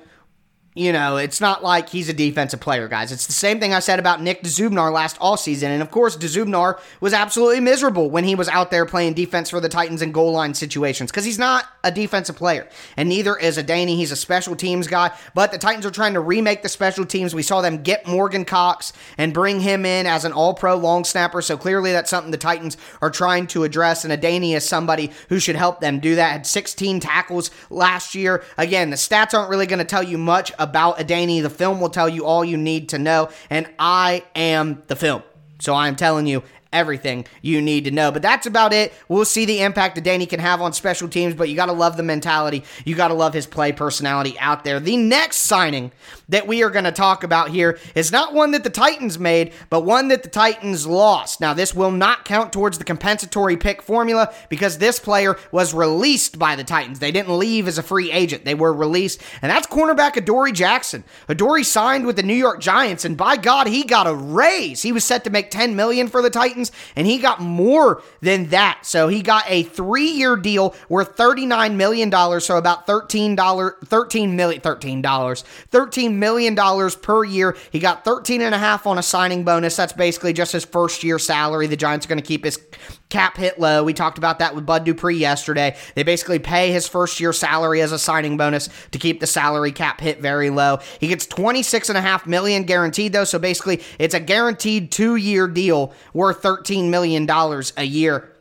you 0.79 0.93
know, 0.93 1.17
it's 1.17 1.41
not 1.41 1.65
like 1.65 1.89
he's 1.89 2.09
a 2.09 2.13
defensive 2.13 2.61
player, 2.61 2.87
guys. 2.87 3.11
It's 3.11 3.27
the 3.27 3.33
same 3.33 3.59
thing 3.59 3.75
I 3.75 3.81
said 3.81 3.99
about 3.99 4.23
Nick 4.23 4.45
Dzubnar 4.45 4.93
last 4.93 5.17
all 5.21 5.37
season. 5.37 5.73
And 5.73 5.83
of 5.83 5.91
course, 5.91 6.17
Dzubnar 6.17 6.79
was 7.01 7.13
absolutely 7.13 7.59
miserable 7.59 8.11
when 8.11 8.23
he 8.23 8.37
was 8.37 8.49
out 8.49 8.71
there 8.71 8.87
playing 8.87 9.15
defense 9.15 9.51
for 9.51 9.59
the 9.59 9.69
Titans 9.69 10.03
in 10.03 10.13
goal 10.13 10.31
line 10.31 10.55
situations 10.55 11.11
because 11.11 11.25
he's 11.25 11.39
not 11.39 11.65
a 11.83 11.91
defensive 11.91 12.37
player. 12.37 12.69
And 12.97 13.09
neither 13.09 13.37
is 13.37 13.59
Adani. 13.59 13.97
He's 13.97 14.13
a 14.13 14.17
special 14.17 14.55
teams 14.55 14.87
guy. 14.87 15.11
But 15.35 15.51
the 15.51 15.59
Titans 15.59 15.85
are 15.85 15.91
trying 15.91 16.15
to 16.15 16.21
remake 16.21 16.63
the 16.63 16.69
special 16.69 17.05
teams. 17.05 17.35
We 17.35 17.43
saw 17.43 17.61
them 17.61 17.83
get 17.83 18.07
Morgan 18.07 18.45
Cox 18.45 18.93
and 19.17 19.35
bring 19.35 19.59
him 19.59 19.85
in 19.85 20.07
as 20.07 20.25
an 20.25 20.33
all 20.33 20.55
pro 20.55 20.77
long 20.77 21.03
snapper. 21.03 21.43
So 21.43 21.57
clearly 21.57 21.91
that's 21.91 22.09
something 22.09 22.31
the 22.31 22.37
Titans 22.37 22.77
are 23.03 23.11
trying 23.11 23.49
to 23.49 23.65
address. 23.65 24.05
And 24.05 24.13
Adani 24.13 24.55
is 24.55 24.65
somebody 24.65 25.11
who 25.29 25.41
should 25.41 25.57
help 25.57 25.81
them 25.81 25.99
do 25.99 26.15
that. 26.15 26.31
Had 26.31 26.47
16 26.47 27.01
tackles 27.01 27.51
last 27.69 28.15
year. 28.15 28.45
Again, 28.57 28.91
the 28.91 28.97
stats 28.97 29.37
aren't 29.37 29.51
really 29.51 29.67
going 29.67 29.81
to 29.81 29.85
tell 29.85 30.05
you 30.05 30.19
much 30.19 30.53
about 30.69 30.99
Adani. 30.99 31.43
The 31.43 31.51
film 31.51 31.81
will 31.81 31.91
tell 31.91 32.09
you 32.09 32.25
all 32.25 32.45
you 32.45 32.57
need 32.57 32.91
to 32.91 32.99
know, 32.99 33.31
and 33.51 33.69
I 33.79 34.25
am 34.35 34.83
the 34.87 34.97
film. 34.97 35.23
So 35.61 35.75
I 35.75 35.89
am 35.89 35.97
telling 35.97 36.27
you 36.27 36.43
everything 36.73 37.25
you 37.43 37.61
need 37.63 37.85
to 37.85 37.91
know. 37.91 38.11
But 38.11 38.23
that's 38.23 38.47
about 38.47 38.73
it. 38.73 38.93
We'll 39.09 39.25
see 39.25 39.45
the 39.45 39.61
impact 39.61 39.95
that 39.95 40.05
Danny 40.05 40.27
can 40.27 40.41
have 40.41 40.61
on 40.61 40.73
special 40.73 41.09
teams, 41.09 41.35
but 41.35 41.49
you 41.49 41.57
got 41.57 41.67
to 41.67 41.73
love 41.73 41.97
the 41.97 42.03
mentality. 42.03 42.65
You 42.85 42.95
got 42.95 43.09
to 43.09 43.15
love 43.15 43.35
his 43.35 43.47
play 43.47 43.73
personality 43.73 44.39
out 44.39 44.65
there. 44.65 44.81
The 44.81 44.97
next 44.97 45.39
signing 45.39 45.93
that 46.29 46.47
we 46.47 46.63
are 46.63 46.71
going 46.71 46.85
to 46.85 46.93
talk 46.93 47.25
about 47.25 47.51
here 47.51 47.79
is 47.95 48.13
not 48.13 48.35
one 48.35 48.51
that 48.51 48.65
the 48.65 48.71
Titans 48.71 49.19
made, 49.19 49.53
but 49.71 49.81
one 49.81 50.09
that 50.09 50.23
the 50.23 50.29
Titans 50.29 50.87
lost. 50.87 51.41
Now, 51.41 51.55
this 51.55 51.75
will 51.75 51.91
not 51.91 52.25
count 52.25 52.53
towards 52.53 52.79
the 52.79 52.85
compensatory 52.85 53.57
pick 53.57 53.81
formula 53.81 54.33
because 54.49 54.79
this 54.79 54.99
player 54.99 55.37
was 55.53 55.73
released 55.73 56.39
by 56.39 56.57
the 56.57 56.65
Titans. 56.65 56.99
They 56.99 57.13
didn't 57.13 57.39
leave 57.39 57.67
as 57.67 57.79
a 57.79 57.83
free 57.83 58.13
agent, 58.13 58.45
they 58.45 58.55
were 58.55 58.73
released. 58.73 59.23
And 59.41 59.51
that's 59.51 59.67
cornerback 59.67 60.17
Adoree 60.17 60.53
Jackson. 60.53 61.05
Adoree 61.29 61.65
signed 61.65 62.07
with 62.07 62.17
the 62.17 62.23
New 62.23 62.35
York 62.35 62.61
Giants, 62.61 63.05
and 63.05 63.17
by 63.17 63.37
God, 63.37 63.67
he 63.67 63.85
got 63.85 64.07
a 64.07 64.15
raise. 64.15 64.83
He 64.83 64.93
was 64.93 65.05
set 65.05 65.25
to 65.25 65.31
make 65.31 65.51
10 65.51 65.77
million 65.77 66.09
for 66.09 66.23
the 66.23 66.31
Titans, 66.31 66.58
and 66.97 67.07
he 67.07 67.19
got 67.19 67.41
more 67.41 68.03
than 68.21 68.47
that. 68.49 68.81
So 68.83 69.09
he 69.09 69.23
got 69.23 69.45
a 69.47 69.62
three-year 69.65 70.37
deal 70.37 70.75
worth 70.88 71.17
$39 71.17 71.75
million, 71.75 72.11
so 72.41 72.57
about 72.57 72.87
$13, 72.87 73.37
$13 73.37 74.33
million, 74.35 74.61
$13, 74.61 75.45
13 75.71 76.19
million 76.19 76.55
dollars 76.55 76.97
per 76.97 77.25
year. 77.25 77.57
He 77.71 77.79
got 77.79 78.05
13 78.05 78.43
and 78.43 78.55
a 78.55 78.59
half 78.59 78.87
on 78.87 78.99
a 78.99 79.03
signing 79.03 79.45
bonus. 79.45 79.77
That's 79.77 79.93
basically 79.93 80.33
just 80.33 80.53
his 80.53 80.65
first 80.65 81.03
year 81.05 81.19
salary. 81.19 81.67
The 81.67 81.77
Giants 81.77 82.07
are 82.07 82.09
going 82.09 82.21
to 82.21 82.27
keep 82.27 82.45
his 82.45 82.61
cap 83.09 83.37
hit 83.37 83.59
low. 83.59 83.85
We 83.85 83.95
talked 83.95 84.19
about 84.19 84.38
that 84.41 84.55
with 84.55 84.67
Bud 84.67 84.85
Dupree 84.85 85.17
yesterday. 85.17 85.77
They 85.95 86.03
basically 86.03 86.38
pay 86.38 86.73
his 86.73 86.87
first 86.87 87.21
year 87.21 87.33
salary 87.33 87.81
as 87.81 87.93
a 87.93 87.99
signing 87.99 88.37
bonus 88.37 88.69
to 88.91 88.99
keep 88.99 89.21
the 89.21 89.27
salary 89.27 89.73
cap 89.73 90.00
hit 90.00 90.21
very 90.21 90.50
low. 90.50 90.79
He 91.00 91.09
gets 91.09 91.27
26 91.27 91.88
and 91.88 91.99
a 91.99 92.03
half 92.03 92.27
million 92.27 92.65
guaranteed 92.65 93.12
though, 93.12 93.25
so 93.25 93.38
basically 93.38 93.83
it's 93.99 94.15
a 94.15 94.21
guaranteed 94.21 94.91
2-year 94.91 95.49
deal 95.49 95.93
worth 96.12 96.43
13 96.43 96.91
million 96.91 97.27
dollars 97.27 97.73
a 97.77 97.85
year. 97.85 98.33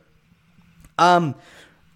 Um 0.98 1.34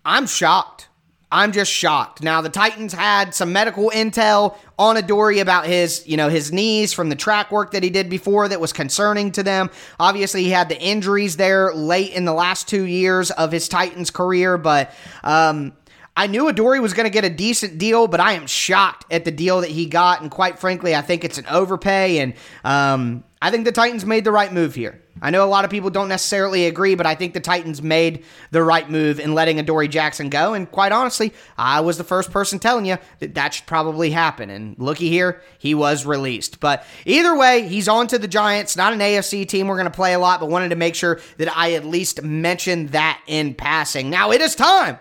I'm 0.05 0.27
shocked. 0.27 0.89
I'm 1.33 1.51
just 1.51 1.73
shocked. 1.73 2.23
Now 2.23 2.43
the 2.43 2.51
Titans 2.51 2.93
had 2.93 3.35
some 3.35 3.53
medical 3.53 3.91
intel 3.91 4.57
on 4.79 4.97
Adoree 4.97 5.41
about 5.41 5.65
his, 5.65 6.07
you 6.07 6.19
know, 6.19 6.29
his 6.29 6.53
knees 6.53 6.93
from 6.93 7.09
the 7.09 7.17
track 7.17 7.51
work 7.51 7.71
that 7.71 7.83
he 7.83 7.89
did 7.89 8.11
before 8.11 8.49
that 8.49 8.61
was 8.61 8.73
concerning 8.73 9.33
to 9.33 9.43
them. 9.43 9.71
Obviously, 9.99 10.43
he 10.45 10.51
had 10.51 10.69
the 10.69 10.79
injuries 10.79 11.39
there 11.39 11.75
late 11.75 12.13
in 12.13 12.27
the 12.27 12.35
last 12.35 12.69
two 12.69 12.85
years 12.85 13.31
of 13.31 13.51
his 13.51 13.67
Titans 13.67 14.11
career, 14.11 14.59
but 14.59 14.95
um, 15.25 15.73
I 16.15 16.27
knew 16.27 16.49
Adoree 16.49 16.81
was 16.81 16.93
going 16.93 17.05
to 17.05 17.11
get 17.11 17.25
a 17.25 17.31
decent 17.31 17.79
deal, 17.79 18.07
but 18.07 18.21
I 18.21 18.33
am 18.33 18.47
shocked 18.47 19.07
at 19.11 19.25
the 19.25 19.31
deal 19.31 19.63
that 19.63 19.71
he 19.71 19.87
got, 19.87 20.21
and 20.21 20.31
quite 20.31 20.59
frankly, 20.59 20.95
I 20.95 21.01
think 21.01 21.25
it's 21.25 21.39
an 21.39 21.47
overpay, 21.47 22.19
and 22.19 22.35
um, 22.63 23.25
I 23.43 23.51
think 23.51 23.65
the 23.65 23.73
Titans 23.73 24.07
made 24.07 24.23
the 24.23 24.31
right 24.31 24.53
move 24.53 24.77
here. 24.77 25.03
I 25.21 25.31
know 25.31 25.45
a 25.45 25.51
lot 25.51 25.65
of 25.65 25.71
people 25.71 25.91
don't 25.91 26.09
necessarily 26.09 26.67
agree, 26.67 26.95
but 26.95 27.07
I 27.07 27.17
think 27.17 27.35
the 27.35 27.41
Titans 27.41 27.83
made 27.83 28.25
the 28.53 28.63
right 28.63 28.89
move 28.89 29.19
in 29.19 29.35
letting 29.35 29.59
Adoree 29.59 29.89
Jackson 29.89 30.29
go. 30.29 30.55
And 30.55 30.71
quite 30.71 30.93
honestly, 30.93 31.35
I 31.59 31.81
was 31.81 31.99
the 31.99 32.05
first 32.05 32.31
person 32.31 32.61
telling 32.61 32.87
you 32.87 32.99
that 33.19 33.35
that 33.35 33.55
should 33.55 33.67
probably 33.67 34.13
happen. 34.13 34.49
And 34.49 34.79
looky 34.79 35.09
here, 35.09 35.43
he 35.59 35.75
was 35.75 36.07
released. 36.07 36.61
But 36.61 36.87
either 37.05 37.37
way, 37.37 37.67
he's 37.67 37.89
on 37.89 38.07
to 38.09 38.19
the 38.19 38.29
Giants. 38.29 38.77
Not 38.77 38.93
an 38.93 39.01
AFC 39.01 39.47
team 39.49 39.67
we're 39.67 39.75
going 39.75 39.87
to 39.87 39.91
play 39.91 40.13
a 40.13 40.21
lot, 40.21 40.39
but 40.39 40.49
wanted 40.49 40.69
to 40.69 40.77
make 40.77 40.95
sure 40.95 41.21
that 41.39 41.55
I 41.57 41.73
at 41.73 41.85
least 41.85 42.23
mentioned 42.23 42.91
that 42.91 43.21
in 43.27 43.55
passing. 43.55 44.09
Now 44.09 44.31
it 44.31 44.41
is 44.41 44.55
time 44.55 45.01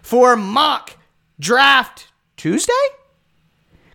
for 0.00 0.36
mock 0.36 0.96
draft 1.40 2.12
Tuesday? 2.36 2.72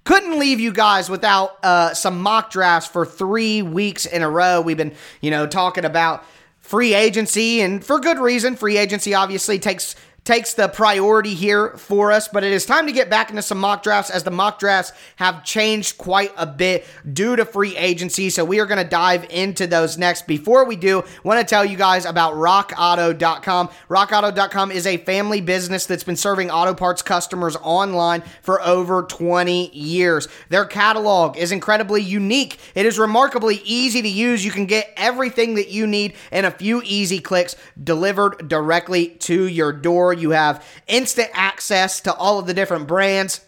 Couldn't 0.09 0.39
leave 0.39 0.59
you 0.59 0.71
guys 0.71 1.07
without 1.07 1.63
uh, 1.63 1.93
some 1.93 2.19
mock 2.19 2.49
drafts 2.49 2.89
for 2.89 3.05
three 3.05 3.61
weeks 3.61 4.07
in 4.07 4.23
a 4.23 4.29
row. 4.29 4.59
We've 4.59 4.75
been, 4.75 4.95
you 5.21 5.29
know, 5.29 5.45
talking 5.45 5.85
about 5.85 6.25
free 6.61 6.95
agency, 6.95 7.61
and 7.61 7.85
for 7.85 7.99
good 7.99 8.17
reason. 8.17 8.55
Free 8.55 8.77
agency 8.77 9.13
obviously 9.13 9.59
takes 9.59 9.95
takes 10.29 10.53
the 10.53 10.67
priority 10.67 11.33
here 11.33 11.69
for 11.69 12.11
us, 12.11 12.27
but 12.27 12.43
it 12.43 12.51
is 12.51 12.63
time 12.63 12.85
to 12.85 12.91
get 12.91 13.09
back 13.09 13.31
into 13.31 13.41
some 13.41 13.57
mock 13.57 13.81
drafts 13.81 14.11
as 14.11 14.21
the 14.21 14.29
mock 14.29 14.59
drafts 14.59 14.91
have 15.15 15.43
changed 15.43 15.97
quite 15.97 16.31
a 16.37 16.45
bit 16.45 16.85
due 17.13 17.35
to 17.35 17.43
free 17.43 17.75
agency. 17.75 18.29
So 18.29 18.45
we 18.45 18.59
are 18.59 18.67
going 18.67 18.77
to 18.77 18.87
dive 18.87 19.25
into 19.31 19.65
those 19.65 19.97
next. 19.97 20.27
Before 20.27 20.65
we 20.65 20.75
do, 20.75 21.03
want 21.23 21.39
to 21.39 21.49
tell 21.49 21.65
you 21.65 21.75
guys 21.75 22.05
about 22.05 22.35
rockauto.com. 22.35 23.69
Rockauto.com 23.89 24.71
is 24.71 24.85
a 24.85 24.97
family 24.97 25.41
business 25.41 25.87
that's 25.87 26.03
been 26.03 26.15
serving 26.15 26.51
auto 26.51 26.75
parts 26.75 27.01
customers 27.01 27.55
online 27.63 28.21
for 28.43 28.61
over 28.61 29.01
20 29.01 29.71
years. 29.75 30.27
Their 30.49 30.65
catalog 30.65 31.37
is 31.37 31.51
incredibly 31.51 32.03
unique. 32.03 32.59
It 32.75 32.85
is 32.85 32.99
remarkably 32.99 33.61
easy 33.65 34.03
to 34.03 34.07
use. 34.07 34.45
You 34.45 34.51
can 34.51 34.67
get 34.67 34.93
everything 34.95 35.55
that 35.55 35.69
you 35.69 35.87
need 35.87 36.13
in 36.31 36.45
a 36.45 36.51
few 36.51 36.83
easy 36.85 37.17
clicks 37.17 37.55
delivered 37.83 38.47
directly 38.47 39.07
to 39.07 39.47
your 39.47 39.73
door. 39.73 40.18
You 40.19 40.31
have 40.31 40.65
instant 40.87 41.29
access 41.33 42.01
to 42.01 42.13
all 42.13 42.39
of 42.39 42.47
the 42.47 42.53
different 42.53 42.87
brands 42.87 43.41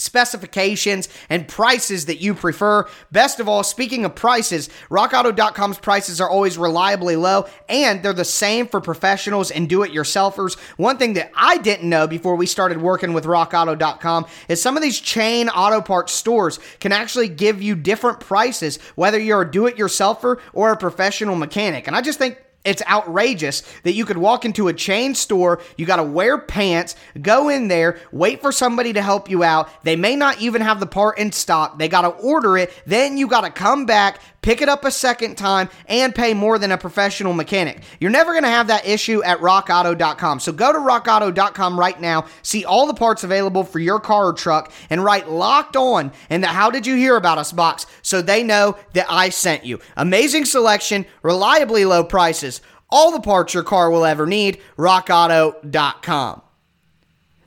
specifications 0.00 1.08
and 1.28 1.46
prices 1.46 2.06
that 2.06 2.20
you 2.20 2.34
prefer. 2.34 2.86
Best 3.12 3.40
of 3.40 3.48
all, 3.48 3.62
speaking 3.62 4.04
of 4.04 4.14
prices, 4.14 4.70
rockauto.com's 4.90 5.78
prices 5.78 6.20
are 6.20 6.30
always 6.30 6.56
reliably 6.56 7.16
low 7.16 7.46
and 7.68 8.02
they're 8.02 8.12
the 8.12 8.24
same 8.24 8.66
for 8.66 8.80
professionals 8.80 9.50
and 9.50 9.68
do-it-yourselfers. 9.68 10.58
One 10.76 10.98
thing 10.98 11.14
that 11.14 11.30
I 11.34 11.58
didn't 11.58 11.88
know 11.88 12.06
before 12.06 12.36
we 12.36 12.46
started 12.46 12.80
working 12.80 13.12
with 13.12 13.24
rockauto.com 13.24 14.26
is 14.48 14.62
some 14.62 14.76
of 14.76 14.82
these 14.82 15.00
chain 15.00 15.48
auto 15.48 15.80
parts 15.80 16.12
stores 16.12 16.60
can 16.80 16.92
actually 16.92 17.28
give 17.28 17.60
you 17.60 17.74
different 17.74 18.20
prices 18.20 18.78
whether 18.94 19.18
you're 19.18 19.42
a 19.42 19.50
do-it-yourselfer 19.50 20.38
or 20.52 20.72
a 20.72 20.76
professional 20.76 21.34
mechanic. 21.34 21.86
And 21.86 21.96
I 21.96 22.00
just 22.00 22.18
think 22.18 22.38
it's 22.64 22.82
outrageous 22.86 23.62
that 23.84 23.92
you 23.92 24.04
could 24.04 24.18
walk 24.18 24.44
into 24.44 24.68
a 24.68 24.72
chain 24.72 25.14
store, 25.14 25.60
you 25.76 25.86
got 25.86 25.96
to 25.96 26.02
wear 26.02 26.36
pants, 26.38 26.96
go 27.22 27.48
in 27.48 27.68
there, 27.68 27.98
wait 28.12 28.42
for 28.42 28.52
somebody 28.52 28.92
to 28.92 29.00
help 29.00 29.30
you 29.30 29.42
out. 29.42 29.68
They 29.84 29.96
may 29.96 30.16
not 30.16 30.40
even 30.40 30.60
have 30.60 30.80
the 30.80 30.86
part 30.86 31.18
in 31.18 31.32
stock. 31.32 31.78
They 31.78 31.88
got 31.88 32.02
to 32.02 32.08
order 32.08 32.58
it. 32.58 32.72
Then 32.84 33.16
you 33.16 33.26
got 33.26 33.42
to 33.42 33.50
come 33.50 33.86
back, 33.86 34.20
pick 34.42 34.60
it 34.60 34.68
up 34.68 34.84
a 34.84 34.90
second 34.90 35.36
time, 35.36 35.68
and 35.86 36.14
pay 36.14 36.34
more 36.34 36.58
than 36.58 36.72
a 36.72 36.78
professional 36.78 37.32
mechanic. 37.32 37.82
You're 38.00 38.10
never 38.10 38.32
going 38.32 38.44
to 38.44 38.50
have 38.50 38.66
that 38.66 38.86
issue 38.86 39.22
at 39.22 39.38
rockauto.com. 39.38 40.40
So 40.40 40.52
go 40.52 40.72
to 40.72 40.78
rockauto.com 40.78 41.78
right 41.78 42.00
now, 42.00 42.26
see 42.42 42.64
all 42.64 42.86
the 42.86 42.94
parts 42.94 43.24
available 43.24 43.64
for 43.64 43.78
your 43.78 44.00
car 44.00 44.26
or 44.26 44.32
truck, 44.32 44.72
and 44.90 45.02
write 45.02 45.28
locked 45.28 45.76
on 45.76 46.12
in 46.28 46.40
the 46.40 46.48
How 46.48 46.70
Did 46.70 46.86
You 46.86 46.96
Hear 46.96 47.16
About 47.16 47.38
Us 47.38 47.52
box 47.52 47.86
so 48.02 48.20
they 48.20 48.42
know 48.42 48.76
that 48.92 49.06
I 49.08 49.28
sent 49.30 49.64
you. 49.64 49.80
Amazing 49.96 50.44
selection, 50.44 51.06
reliably 51.22 51.84
low 51.84 52.04
prices, 52.04 52.57
all 52.90 53.12
the 53.12 53.20
parts 53.20 53.54
your 53.54 53.62
car 53.62 53.90
will 53.90 54.04
ever 54.04 54.26
need. 54.26 54.60
RockAuto.com. 54.76 56.42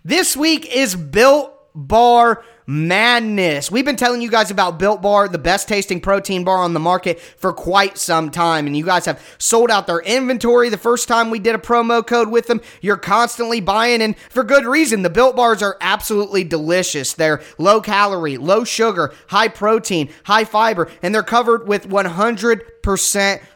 This 0.03 0.35
week 0.35 0.73
is 0.73 0.95
Built 0.95 1.53
Bar 1.75 2.43
madness. 2.71 3.69
We've 3.69 3.85
been 3.85 3.97
telling 3.97 4.21
you 4.21 4.31
guys 4.31 4.49
about 4.49 4.79
Built 4.79 5.01
Bar, 5.01 5.27
the 5.27 5.37
best 5.37 5.67
tasting 5.67 5.99
protein 5.99 6.43
bar 6.43 6.57
on 6.57 6.73
the 6.73 6.79
market 6.79 7.19
for 7.19 7.51
quite 7.51 7.97
some 7.97 8.31
time. 8.31 8.65
And 8.65 8.77
you 8.77 8.85
guys 8.85 9.05
have 9.05 9.21
sold 9.37 9.69
out 9.69 9.87
their 9.87 9.99
inventory 9.99 10.69
the 10.69 10.77
first 10.77 11.07
time 11.07 11.29
we 11.29 11.39
did 11.39 11.53
a 11.53 11.59
promo 11.59 12.05
code 12.05 12.29
with 12.29 12.47
them. 12.47 12.61
You're 12.81 12.97
constantly 12.97 13.59
buying, 13.59 14.01
and 14.01 14.17
for 14.17 14.43
good 14.43 14.65
reason. 14.65 15.01
The 15.01 15.09
Built 15.09 15.35
Bars 15.35 15.61
are 15.61 15.77
absolutely 15.81 16.43
delicious. 16.43 17.13
They're 17.13 17.41
low 17.57 17.81
calorie, 17.81 18.37
low 18.37 18.63
sugar, 18.63 19.13
high 19.27 19.49
protein, 19.49 20.09
high 20.23 20.45
fiber, 20.45 20.89
and 21.01 21.13
they're 21.13 21.23
covered 21.23 21.67
with 21.67 21.89
100% 21.89 22.61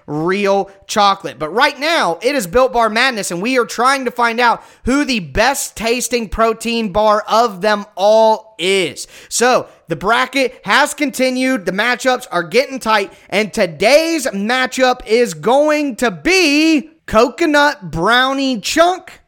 real 0.08 0.70
chocolate. 0.88 1.40
But 1.40 1.50
right 1.50 1.78
now, 1.80 2.20
it 2.22 2.36
is 2.36 2.48
Built 2.48 2.74
Bar 2.74 2.90
Madness, 2.90 3.32
and 3.32 3.42
we 3.42 3.58
are 3.58 3.66
trying 3.66 4.06
to 4.06 4.12
find 4.12 4.40
out 4.40 4.64
who 4.84 5.06
the 5.06 5.20
best 5.20 5.76
tasting 5.76 6.30
protein 6.30 6.92
bar 6.92 7.24
of 7.28 7.62
them 7.62 7.86
all 7.96 8.56
is. 8.58 9.08
So, 9.30 9.68
the 9.88 9.96
bracket 9.96 10.62
has 10.66 10.94
continued. 10.94 11.66
The 11.66 11.72
matchups 11.72 12.28
are 12.32 12.44
getting 12.44 12.80
tight, 12.80 13.14
and 13.30 13.54
today's 13.54 14.26
matchup 14.28 15.06
is 15.06 15.34
going 15.34 15.98
to 15.98 16.12
be 16.12 16.92
Coconut 17.06 17.92
Brownie 17.92 18.60
Chunk 18.60 19.22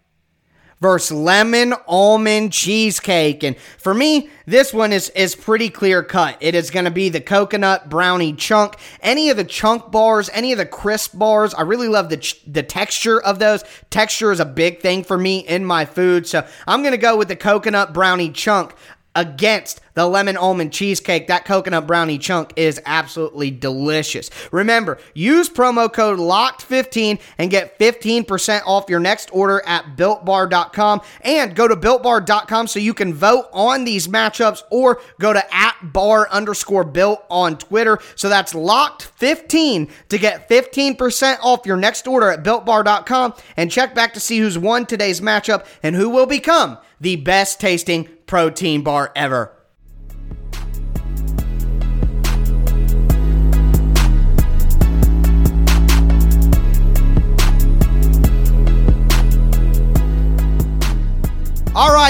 versus 0.80 1.18
lemon 1.18 1.74
almond 1.88 2.54
cheesecake. 2.54 3.44
And 3.44 3.58
for 3.78 3.94
me, 3.94 4.30
this 4.46 4.74
one 4.74 4.94
is 4.94 5.10
is 5.10 5.36
pretty 5.36 5.70
clear 5.70 6.04
cut. 6.04 6.38
It 6.40 6.56
is 6.56 6.72
going 6.72 6.86
to 6.86 6.92
be 6.92 7.10
the 7.10 7.22
coconut 7.22 7.90
brownie 7.90 8.34
chunk. 8.34 8.76
Any 9.02 9.30
of 9.30 9.38
the 9.38 9.44
chunk 9.44 9.92
bars, 9.92 10.30
any 10.34 10.52
of 10.52 10.58
the 10.58 10.66
crisp 10.66 11.18
bars, 11.18 11.54
I 11.54 11.64
really 11.64 11.88
love 11.88 12.10
the 12.10 12.18
ch- 12.18 12.42
the 12.46 12.64
texture 12.64 13.22
of 13.22 13.40
those. 13.40 13.64
Texture 13.90 14.32
is 14.32 14.40
a 14.40 14.46
big 14.46 14.82
thing 14.82 15.04
for 15.04 15.18
me 15.18 15.40
in 15.40 15.66
my 15.66 15.86
food, 15.86 16.28
so 16.28 16.48
I'm 16.68 16.82
going 16.82 16.94
to 16.94 16.98
go 16.98 17.18
with 17.18 17.28
the 17.28 17.36
coconut 17.36 17.94
brownie 17.94 18.32
chunk 18.32 18.76
against 19.18 19.82
the 19.96 20.08
lemon 20.08 20.38
almond 20.38 20.72
cheesecake. 20.72 21.26
That 21.26 21.44
coconut 21.44 21.88
brownie 21.88 22.20
chunk 22.20 22.54
is 22.56 22.80
absolutely 22.86 23.50
delicious. 23.50 24.30
Remember, 24.52 25.00
use 25.15 25.50
promo 25.50 25.91
code 25.91 26.20
LOCKED15 26.20 27.20
and 27.39 27.50
get 27.50 27.80
15% 27.80 28.62
off 28.68 28.89
your 28.89 29.00
next 29.00 29.30
order 29.34 29.63
at 29.65 29.98
builtbar.com 29.98 31.02
and 31.22 31.56
go 31.56 31.68
to 31.68 31.76
builtbar.com 31.76 32.68
so 32.68 32.78
you 32.78 32.94
can 32.94 33.12
vote 33.12 33.48
on 33.52 33.86
these 33.86 34.08
matchups 34.08 34.62
or 34.70 35.02
go 35.20 35.34
to 35.34 35.44
at 35.54 35.76
bar 35.82 36.30
underscore 36.30 36.84
built 36.84 37.26
on 37.32 37.58
Twitter. 37.58 37.98
So 38.15 38.30
that's 38.30 38.54
locked15 38.54 39.89
to 40.10 40.18
get 40.20 40.48
15% 40.48 41.39
off 41.41 41.65
your 41.65 41.78
next 41.78 42.06
order 42.06 42.30
at 42.30 42.44
builtbar.com 42.44 43.34
and 43.58 43.72
check 43.72 43.96
back 43.96 44.13
to 44.13 44.20
see 44.20 44.38
who's 44.38 44.60
won 44.60 44.86
today's 44.86 45.22
matchup 45.22 45.65
and 45.82 45.96
who 45.96 46.08
will 46.08 46.28
become 46.28 46.78
the 47.00 47.16
best 47.16 47.60
tasting 47.60 48.08
protein 48.26 48.84
bar 48.84 49.12
ever. 49.16 49.57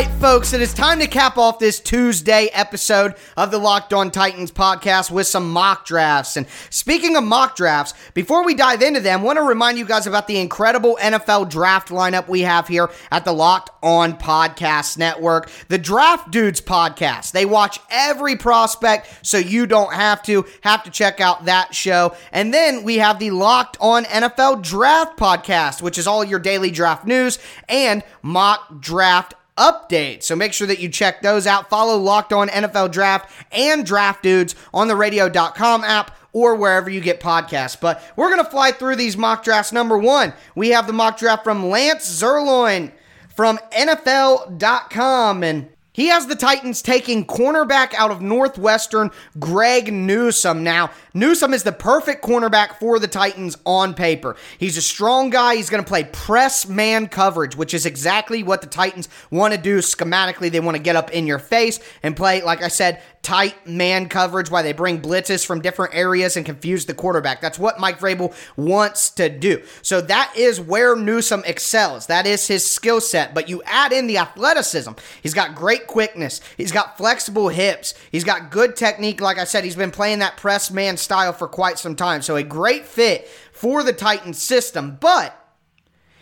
Right, 0.01 0.21
folks, 0.21 0.53
it 0.53 0.61
is 0.61 0.75
time 0.75 0.99
to 0.99 1.07
cap 1.07 1.39
off 1.39 1.57
this 1.57 1.79
Tuesday 1.79 2.49
episode 2.53 3.15
of 3.35 3.49
the 3.49 3.57
Locked 3.57 3.93
On 3.93 4.11
Titans 4.11 4.51
podcast 4.51 5.09
with 5.09 5.25
some 5.25 5.49
mock 5.49 5.87
drafts. 5.87 6.37
And 6.37 6.45
speaking 6.69 7.15
of 7.15 7.23
mock 7.23 7.55
drafts, 7.55 7.95
before 8.13 8.45
we 8.45 8.53
dive 8.53 8.83
into 8.83 8.99
them, 8.99 9.21
I 9.21 9.23
want 9.23 9.37
to 9.37 9.41
remind 9.41 9.79
you 9.79 9.85
guys 9.85 10.05
about 10.05 10.27
the 10.27 10.37
incredible 10.37 10.99
NFL 11.01 11.49
draft 11.49 11.89
lineup 11.89 12.27
we 12.27 12.41
have 12.41 12.67
here 12.67 12.91
at 13.11 13.25
the 13.25 13.31
Locked 13.31 13.71
On 13.81 14.15
Podcast 14.15 14.99
Network. 14.99 15.49
The 15.67 15.79
Draft 15.79 16.29
Dudes 16.29 16.61
podcast. 16.61 17.31
They 17.31 17.45
watch 17.45 17.79
every 17.89 18.35
prospect, 18.35 19.25
so 19.25 19.39
you 19.39 19.65
don't 19.65 19.93
have 19.93 20.21
to. 20.23 20.45
Have 20.61 20.83
to 20.83 20.91
check 20.91 21.19
out 21.19 21.45
that 21.45 21.73
show. 21.73 22.15
And 22.31 22.53
then 22.53 22.83
we 22.83 22.97
have 22.97 23.17
the 23.17 23.31
Locked 23.31 23.77
On 23.81 24.03
NFL 24.03 24.61
Draft 24.61 25.17
podcast, 25.17 25.81
which 25.81 25.97
is 25.97 26.05
all 26.05 26.23
your 26.23 26.37
daily 26.37 26.69
draft 26.69 27.07
news 27.07 27.39
and 27.67 28.03
mock 28.21 28.79
draft 28.79 29.33
updates. 29.57 30.23
So 30.23 30.35
make 30.35 30.53
sure 30.53 30.67
that 30.67 30.79
you 30.79 30.89
check 30.89 31.21
those 31.21 31.47
out. 31.47 31.69
Follow 31.69 31.97
Locked 31.97 32.33
On 32.33 32.47
NFL 32.47 32.91
Draft 32.91 33.31
and 33.51 33.85
Draft 33.85 34.23
Dudes 34.23 34.55
on 34.73 34.87
the 34.87 34.95
radio.com 34.95 35.83
app 35.83 36.15
or 36.33 36.55
wherever 36.55 36.89
you 36.89 37.01
get 37.01 37.19
podcasts. 37.19 37.79
But 37.79 38.01
we're 38.15 38.29
going 38.29 38.43
to 38.43 38.49
fly 38.49 38.71
through 38.71 38.95
these 38.95 39.17
mock 39.17 39.43
drafts. 39.43 39.71
Number 39.71 39.97
one, 39.97 40.33
we 40.55 40.69
have 40.69 40.87
the 40.87 40.93
mock 40.93 41.17
draft 41.17 41.43
from 41.43 41.67
Lance 41.67 42.07
Zierlein 42.07 42.91
from 43.35 43.57
NFL.com. 43.71 45.43
And 45.43 45.69
he 45.97 46.09
has 46.09 46.27
the 46.27 46.35
Titans 46.35 46.83
taking 46.83 47.25
cornerback 47.25 47.95
out 47.95 48.11
of 48.11 48.21
Northwestern, 48.21 49.09
Greg 49.39 49.91
Newsome. 49.91 50.63
Now, 50.63 50.91
Newsome 51.15 51.55
is 51.55 51.63
the 51.63 51.71
perfect 51.71 52.23
cornerback 52.23 52.75
for 52.75 52.99
the 52.99 53.07
Titans 53.07 53.57
on 53.65 53.95
paper. 53.95 54.35
He's 54.59 54.77
a 54.77 54.81
strong 54.83 55.31
guy. 55.31 55.55
He's 55.55 55.71
going 55.71 55.83
to 55.83 55.87
play 55.87 56.03
press 56.03 56.67
man 56.67 57.07
coverage, 57.07 57.55
which 57.55 57.73
is 57.73 57.87
exactly 57.87 58.43
what 58.43 58.61
the 58.61 58.67
Titans 58.67 59.09
want 59.31 59.55
to 59.55 59.59
do 59.59 59.79
schematically. 59.79 60.51
They 60.51 60.59
want 60.59 60.77
to 60.77 60.83
get 60.83 60.95
up 60.95 61.09
in 61.09 61.25
your 61.25 61.39
face 61.39 61.79
and 62.03 62.15
play, 62.15 62.43
like 62.43 62.61
I 62.61 62.67
said, 62.67 63.01
tight 63.27 63.67
man 63.67 64.07
coverage 64.07 64.49
why 64.49 64.61
they 64.61 64.71
bring 64.71 65.01
blitzes 65.01 65.45
from 65.45 65.59
different 65.59 65.93
areas 65.93 66.37
and 66.37 66.45
confuse 66.45 66.85
the 66.85 66.93
quarterback. 66.93 67.41
That's 67.41 67.59
what 67.59 67.77
Mike 67.77 67.99
Vrabel 67.99 68.33
wants 68.55 69.09
to 69.09 69.27
do. 69.27 69.61
So 69.81 69.99
that 69.99 70.31
is 70.37 70.61
where 70.61 70.95
Newsome 70.95 71.43
excels. 71.45 72.05
That 72.05 72.25
is 72.25 72.47
his 72.47 72.65
skill 72.65 73.01
set. 73.01 73.33
But 73.33 73.49
you 73.49 73.61
add 73.65 73.91
in 73.91 74.07
the 74.07 74.17
athleticism. 74.17 74.93
He's 75.21 75.33
got 75.33 75.55
great 75.55 75.87
quickness. 75.87 76.39
He's 76.55 76.71
got 76.71 76.97
flexible 76.97 77.49
hips. 77.49 77.95
He's 78.13 78.23
got 78.23 78.49
good 78.49 78.77
technique. 78.77 79.19
Like 79.19 79.39
I 79.39 79.43
said, 79.43 79.65
he's 79.65 79.75
been 79.75 79.91
playing 79.91 80.19
that 80.19 80.37
press 80.37 80.71
man 80.71 80.95
style 80.95 81.33
for 81.33 81.49
quite 81.49 81.79
some 81.79 81.97
time. 81.97 82.21
So 82.21 82.37
a 82.37 82.43
great 82.43 82.85
fit 82.85 83.27
for 83.51 83.83
the 83.83 83.91
Titans 83.91 84.41
system. 84.41 84.97
But 85.01 85.37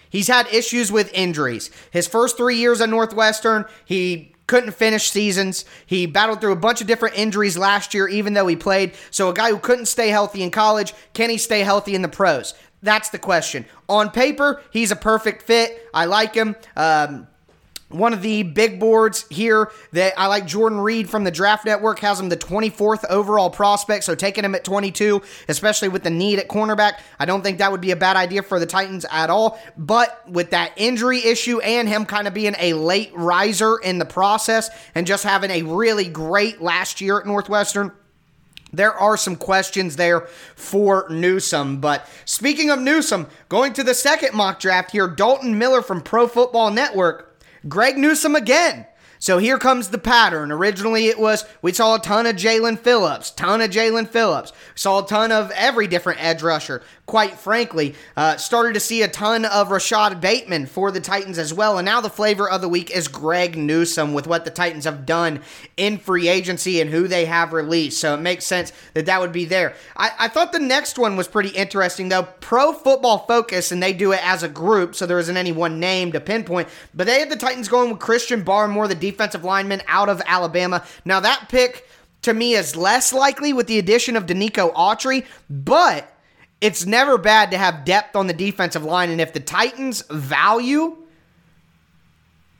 He's 0.09 0.29
had 0.29 0.47
issues 0.47 0.93
with 0.93 1.13
injuries. 1.13 1.69
His 1.91 2.07
first 2.07 2.37
three 2.37 2.55
years 2.55 2.79
at 2.79 2.87
Northwestern, 2.87 3.65
he 3.83 4.34
couldn't 4.47 4.71
finish 4.71 5.09
seasons. 5.09 5.65
He 5.85 6.05
battled 6.05 6.41
through 6.41 6.53
a 6.53 6.57
bunch 6.57 6.81
of 6.81 6.87
different 6.87 7.17
injuries 7.17 7.57
last 7.57 7.93
year, 7.93 8.07
even 8.07 8.33
though 8.33 8.47
he 8.47 8.55
played. 8.55 8.93
So, 9.11 9.29
a 9.29 9.33
guy 9.33 9.49
who 9.49 9.59
couldn't 9.59 9.87
stay 9.87 10.09
healthy 10.09 10.43
in 10.43 10.51
college, 10.51 10.93
can 11.13 11.29
he 11.29 11.37
stay 11.37 11.61
healthy 11.61 11.95
in 11.95 12.01
the 12.01 12.07
pros? 12.07 12.53
That's 12.81 13.09
the 13.09 13.19
question. 13.19 13.65
On 13.89 14.11
paper, 14.11 14.61
he's 14.71 14.91
a 14.91 14.95
perfect 14.95 15.43
fit. 15.43 15.89
I 15.93 16.05
like 16.05 16.35
him. 16.35 16.55
Um, 16.75 17.27
one 17.97 18.13
of 18.13 18.21
the 18.21 18.43
big 18.43 18.79
boards 18.79 19.25
here 19.29 19.71
that 19.93 20.13
I 20.17 20.27
like 20.27 20.45
Jordan 20.45 20.79
Reid 20.79 21.09
from 21.09 21.23
the 21.23 21.31
Draft 21.31 21.65
Network 21.65 21.99
has 21.99 22.19
him 22.19 22.29
the 22.29 22.37
24th 22.37 23.05
overall 23.09 23.49
prospect, 23.49 24.03
so 24.03 24.15
taking 24.15 24.43
him 24.43 24.55
at 24.55 24.63
22, 24.63 25.21
especially 25.47 25.87
with 25.87 26.03
the 26.03 26.09
need 26.09 26.39
at 26.39 26.47
cornerback, 26.47 26.99
I 27.19 27.25
don't 27.25 27.41
think 27.41 27.57
that 27.59 27.71
would 27.71 27.81
be 27.81 27.91
a 27.91 27.95
bad 27.95 28.17
idea 28.17 28.43
for 28.43 28.59
the 28.59 28.65
Titans 28.65 29.05
at 29.11 29.29
all. 29.29 29.59
But 29.77 30.29
with 30.29 30.51
that 30.51 30.73
injury 30.75 31.23
issue 31.23 31.59
and 31.59 31.87
him 31.87 32.05
kind 32.05 32.27
of 32.27 32.33
being 32.33 32.55
a 32.59 32.73
late 32.73 33.11
riser 33.15 33.77
in 33.77 33.99
the 33.99 34.05
process 34.05 34.69
and 34.93 35.07
just 35.07 35.23
having 35.23 35.51
a 35.51 35.63
really 35.63 36.07
great 36.07 36.61
last 36.61 37.01
year 37.01 37.19
at 37.19 37.25
Northwestern, 37.25 37.91
there 38.73 38.93
are 38.93 39.17
some 39.17 39.35
questions 39.35 39.95
there 39.95 40.21
for 40.55 41.07
Newsome. 41.09 41.79
But 41.79 42.07
speaking 42.25 42.69
of 42.69 42.79
Newsome, 42.79 43.27
going 43.47 43.73
to 43.73 43.83
the 43.83 43.93
second 43.93 44.35
mock 44.35 44.59
draft 44.59 44.91
here, 44.91 45.07
Dalton 45.07 45.57
Miller 45.57 45.81
from 45.81 46.01
Pro 46.01 46.27
Football 46.27 46.71
Network 46.71 47.34
Greg 47.67 47.97
Newsome 47.97 48.35
again. 48.35 48.85
So 49.19 49.37
here 49.37 49.57
comes 49.57 49.89
the 49.89 49.97
pattern. 49.97 50.51
Originally, 50.51 51.07
it 51.07 51.17
was 51.17 51.45
we 51.61 51.73
saw 51.73 51.95
a 51.95 51.99
ton 51.99 52.25
of 52.25 52.35
Jaelan 52.35 52.77
Phillips, 52.77 53.31
ton 53.31 53.61
of 53.61 53.71
Jaelan 53.71 54.07
Phillips, 54.07 54.51
saw 54.75 55.03
a 55.03 55.07
ton 55.07 55.31
of 55.31 55.51
every 55.51 55.87
different 55.87 56.23
edge 56.23 56.43
rusher 56.43 56.83
quite 57.05 57.37
frankly. 57.37 57.95
Uh, 58.17 58.37
started 58.37 58.73
to 58.73 58.79
see 58.79 59.01
a 59.01 59.07
ton 59.07 59.45
of 59.45 59.71
Rashod 59.71 60.19
Bateman 60.19 60.65
for 60.65 60.91
the 60.91 60.99
Titans 60.99 61.37
as 61.37 61.53
well. 61.53 61.77
And 61.77 61.85
now 61.85 62.01
the 62.01 62.09
flavor 62.09 62.49
of 62.49 62.61
the 62.61 62.69
week 62.69 62.89
is 62.89 63.07
Greg 63.07 63.57
Newsome 63.57 64.13
with 64.13 64.27
what 64.27 64.45
the 64.45 64.51
Titans 64.51 64.85
have 64.85 65.05
done 65.05 65.41
in 65.77 65.97
free 65.97 66.27
agency 66.27 66.81
and 66.81 66.89
who 66.89 67.07
they 67.07 67.25
have 67.25 67.53
released. 67.53 67.99
So 67.99 68.15
it 68.15 68.21
makes 68.21 68.45
sense 68.45 68.73
that 68.93 69.05
that 69.05 69.21
would 69.21 69.31
be 69.31 69.45
there. 69.45 69.75
I, 69.95 70.11
I 70.19 70.27
thought 70.27 70.51
the 70.51 70.59
next 70.59 70.97
one 70.97 71.15
was 71.15 71.27
pretty 71.27 71.49
interesting, 71.49 72.09
though. 72.09 72.23
Pro 72.23 72.73
Football 72.73 73.19
Focus, 73.19 73.71
and 73.71 73.81
they 73.81 73.93
do 73.93 74.11
it 74.11 74.25
as 74.25 74.43
a 74.43 74.49
group, 74.49 74.95
so 74.95 75.05
there 75.05 75.19
isn't 75.19 75.37
any 75.37 75.51
one 75.51 75.79
name 75.79 76.11
to 76.11 76.19
pinpoint. 76.19 76.69
But 76.93 77.07
they 77.07 77.19
had 77.19 77.29
the 77.29 77.35
Titans 77.35 77.67
going 77.67 77.91
with 77.91 77.99
Christian 77.99 78.43
Barmore, 78.43 78.87
the 78.87 78.95
defensive 78.95 79.43
lineman 79.43 79.81
out 79.87 80.09
of 80.09 80.21
Alabama. 80.25 80.83
Now, 81.03 81.19
that 81.19 81.49
pick 81.49 81.87
to 82.23 82.33
me 82.33 82.55
is 82.55 82.75
less 82.75 83.13
likely 83.13 83.53
with 83.53 83.67
the 83.67 83.77
addition 83.77 84.15
of 84.15 84.25
Denico 84.25 84.73
Autry, 84.73 85.25
but 85.49 86.11
it's 86.65 86.83
never 86.83 87.19
bad 87.19 87.51
to 87.51 87.59
have 87.59 87.85
depth 87.85 88.15
on 88.15 88.25
the 88.25 88.33
defensive 88.33 88.83
line. 88.83 89.11
And 89.11 89.21
if 89.21 89.33
the 89.33 89.39
Titans 89.39 90.01
value 90.09 90.97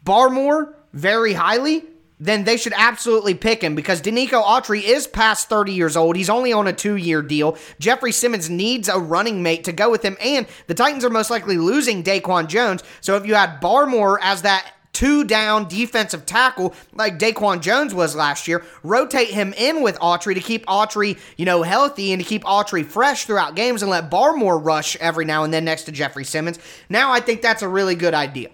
Barmore 0.05 0.75
very 0.93 1.33
highly, 1.33 1.83
then 2.19 2.43
they 2.43 2.55
should 2.55 2.73
absolutely 2.77 3.33
pick 3.33 3.63
him 3.63 3.73
because 3.73 4.03
Denico 4.03 4.43
Autry 4.43 4.83
is 4.83 5.07
past 5.07 5.49
30 5.49 5.73
years 5.73 5.97
old. 5.97 6.15
He's 6.15 6.29
only 6.29 6.53
on 6.53 6.67
a 6.67 6.71
two 6.71 6.97
year 6.97 7.23
deal. 7.23 7.57
Jeffrey 7.79 8.11
Simmons 8.11 8.47
needs 8.47 8.87
a 8.87 8.99
running 8.99 9.41
mate 9.41 9.63
to 9.63 9.73
go 9.73 9.89
with 9.89 10.03
him, 10.03 10.17
and 10.21 10.45
the 10.67 10.75
Titans 10.75 11.03
are 11.03 11.09
most 11.09 11.31
likely 11.31 11.57
losing 11.57 12.03
Daquan 12.03 12.47
Jones. 12.47 12.83
So 13.01 13.15
if 13.15 13.25
you 13.25 13.33
had 13.33 13.59
Barmore 13.59 14.19
as 14.21 14.43
that 14.43 14.71
two 14.95 15.25
down 15.25 15.67
defensive 15.67 16.25
tackle 16.25 16.73
like 16.93 17.19
Daquan 17.19 17.61
Jones 17.61 17.93
was 17.93 18.15
last 18.15 18.47
year. 18.47 18.63
Rotate 18.81 19.29
him 19.29 19.53
in 19.53 19.83
with 19.83 19.99
Autry 19.99 20.33
to 20.33 20.39
keep 20.39 20.65
Autry, 20.65 21.19
you 21.37 21.45
know, 21.45 21.61
healthy 21.61 22.13
and 22.13 22.21
to 22.21 22.27
keep 22.27 22.43
Autry 22.45 22.85
fresh 22.85 23.25
throughout 23.25 23.55
games 23.55 23.81
and 23.81 23.91
let 23.91 24.09
Barmore 24.09 24.63
rush 24.63 24.95
every 24.97 25.25
now 25.25 25.43
and 25.43 25.53
then 25.53 25.65
next 25.65 25.83
to 25.83 25.91
Jeffrey 25.91 26.23
Simmons. 26.23 26.57
Now 26.89 27.11
I 27.11 27.19
think 27.19 27.41
that's 27.41 27.61
a 27.61 27.67
really 27.67 27.95
good 27.95 28.13
idea. 28.13 28.49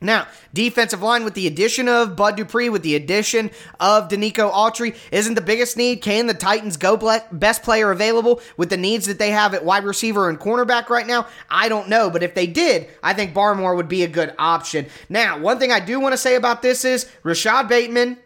Now, 0.00 0.28
defensive 0.52 1.02
line 1.02 1.24
with 1.24 1.34
the 1.34 1.46
addition 1.46 1.88
of 1.88 2.16
Bud 2.16 2.36
Dupree, 2.36 2.68
with 2.68 2.82
the 2.82 2.94
addition 2.94 3.50
of 3.80 4.08
Denico 4.08 4.52
Autry, 4.52 4.96
isn't 5.10 5.34
the 5.34 5.40
biggest 5.40 5.76
need. 5.76 6.02
Can 6.02 6.26
the 6.26 6.34
Titans 6.34 6.76
go 6.76 6.96
best 7.32 7.62
player 7.62 7.90
available 7.90 8.40
with 8.56 8.70
the 8.70 8.76
needs 8.76 9.06
that 9.06 9.18
they 9.18 9.30
have 9.30 9.54
at 9.54 9.64
wide 9.64 9.84
receiver 9.84 10.28
and 10.28 10.38
cornerback 10.38 10.88
right 10.88 11.06
now? 11.06 11.26
I 11.50 11.68
don't 11.68 11.88
know, 11.88 12.10
but 12.10 12.22
if 12.22 12.34
they 12.34 12.46
did, 12.46 12.88
I 13.02 13.12
think 13.14 13.34
Barmore 13.34 13.76
would 13.76 13.88
be 13.88 14.04
a 14.04 14.08
good 14.08 14.34
option. 14.38 14.86
Now, 15.08 15.38
one 15.38 15.58
thing 15.58 15.72
I 15.72 15.80
do 15.80 15.98
want 15.98 16.12
to 16.12 16.18
say 16.18 16.36
about 16.36 16.62
this 16.62 16.84
is 16.84 17.10
Rashod 17.22 17.68
Bateman, 17.68 18.18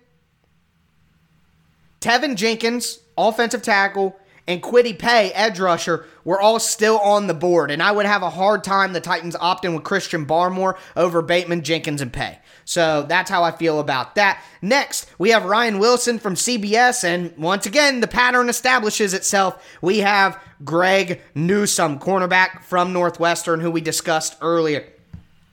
Teven 2.01 2.37
Jenkins, 2.37 3.01
offensive 3.17 3.63
tackle, 3.63 4.19
and 4.47 4.63
Kwity 4.63 4.97
Paye, 4.97 5.33
edge 5.33 5.59
rusher, 5.59 6.07
were 6.25 6.41
all 6.41 6.59
still 6.59 6.99
on 6.99 7.27
the 7.27 7.35
board. 7.35 7.71
And 7.71 7.83
I 7.83 7.93
would 7.93 8.07
have 8.07 8.23
a 8.23 8.31
hard 8.31 8.63
time 8.63 8.93
the 8.93 9.01
Titans 9.01 9.37
opting 9.37 9.75
with 9.75 9.85
Christian 9.85 10.25
Barmore 10.25 10.77
over 10.95 11.23
Bateman, 11.23 11.63
Jenkins, 11.63 12.01
and 12.01 12.13
Pay. 12.13 12.39
So 12.65 13.05
that's 13.09 13.31
how 13.31 13.45
I 13.45 13.53
feel 13.53 13.79
about 13.79 14.17
that. 14.17 14.43
Next, 14.61 15.09
we 15.19 15.31
have 15.31 15.45
Ryan 15.45 15.79
Wilson 15.79 16.19
from 16.19 16.35
CBS. 16.35 17.05
And 17.05 17.37
once 17.37 17.67
again, 17.67 18.01
the 18.01 18.09
pattern 18.09 18.49
establishes 18.49 19.15
itself. 19.15 19.65
We 19.81 19.99
have 19.99 20.41
Greg 20.65 21.21
Newsome, 21.35 21.99
cornerback 21.99 22.63
from 22.63 22.93
Northwestern, 22.93 23.61
who 23.61 23.71
we 23.71 23.81
discussed 23.81 24.37
earlier. 24.41 24.85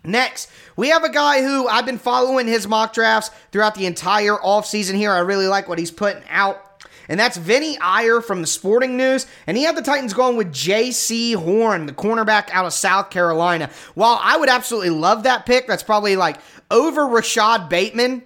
Next, 0.04 0.50
we 0.76 0.90
have 0.90 1.04
a 1.04 1.10
guy 1.10 1.42
who 1.42 1.68
I've 1.68 1.86
been 1.86 1.98
following 1.98 2.48
his 2.48 2.68
mock 2.68 2.94
drafts 2.94 3.32
throughout 3.52 3.76
the 3.76 3.86
entire 3.86 4.36
offseason 4.36 4.96
here. 4.96 5.12
I 5.12 5.20
really 5.20 5.48
like 5.48 5.70
what 5.70 5.80
he's 5.80 5.92
putting 5.92 6.24
out 6.30 6.73
and 7.10 7.20
that's 7.20 7.38
Vinnie 7.38 7.78
Iyer 7.80 8.22
from 8.22 8.42
the 8.42 8.48
Sporting 8.48 8.98
News. 8.98 9.26
And 9.48 9.58
he 9.58 9.64
had 9.64 9.76
the 9.76 9.82
Titans 9.82 10.14
going 10.14 10.38
with 10.38 10.52
Jaycee 10.52 11.36
Horn, 11.36 11.86
the 11.86 11.94
cornerback 11.94 12.50
out 12.52 12.66
of 12.66 12.74
South 12.74 13.10
Carolina. 13.10 13.70
While 13.96 14.20
I 14.22 14.38
would 14.38 14.50
absolutely 14.50 14.92
love 14.92 15.24
that 15.24 15.46
pick, 15.46 15.68
that's 15.68 15.84
probably 15.84 16.16
like 16.16 16.38
over 16.72 17.08
Rashod 17.08 17.70
Bateman. 17.70 18.24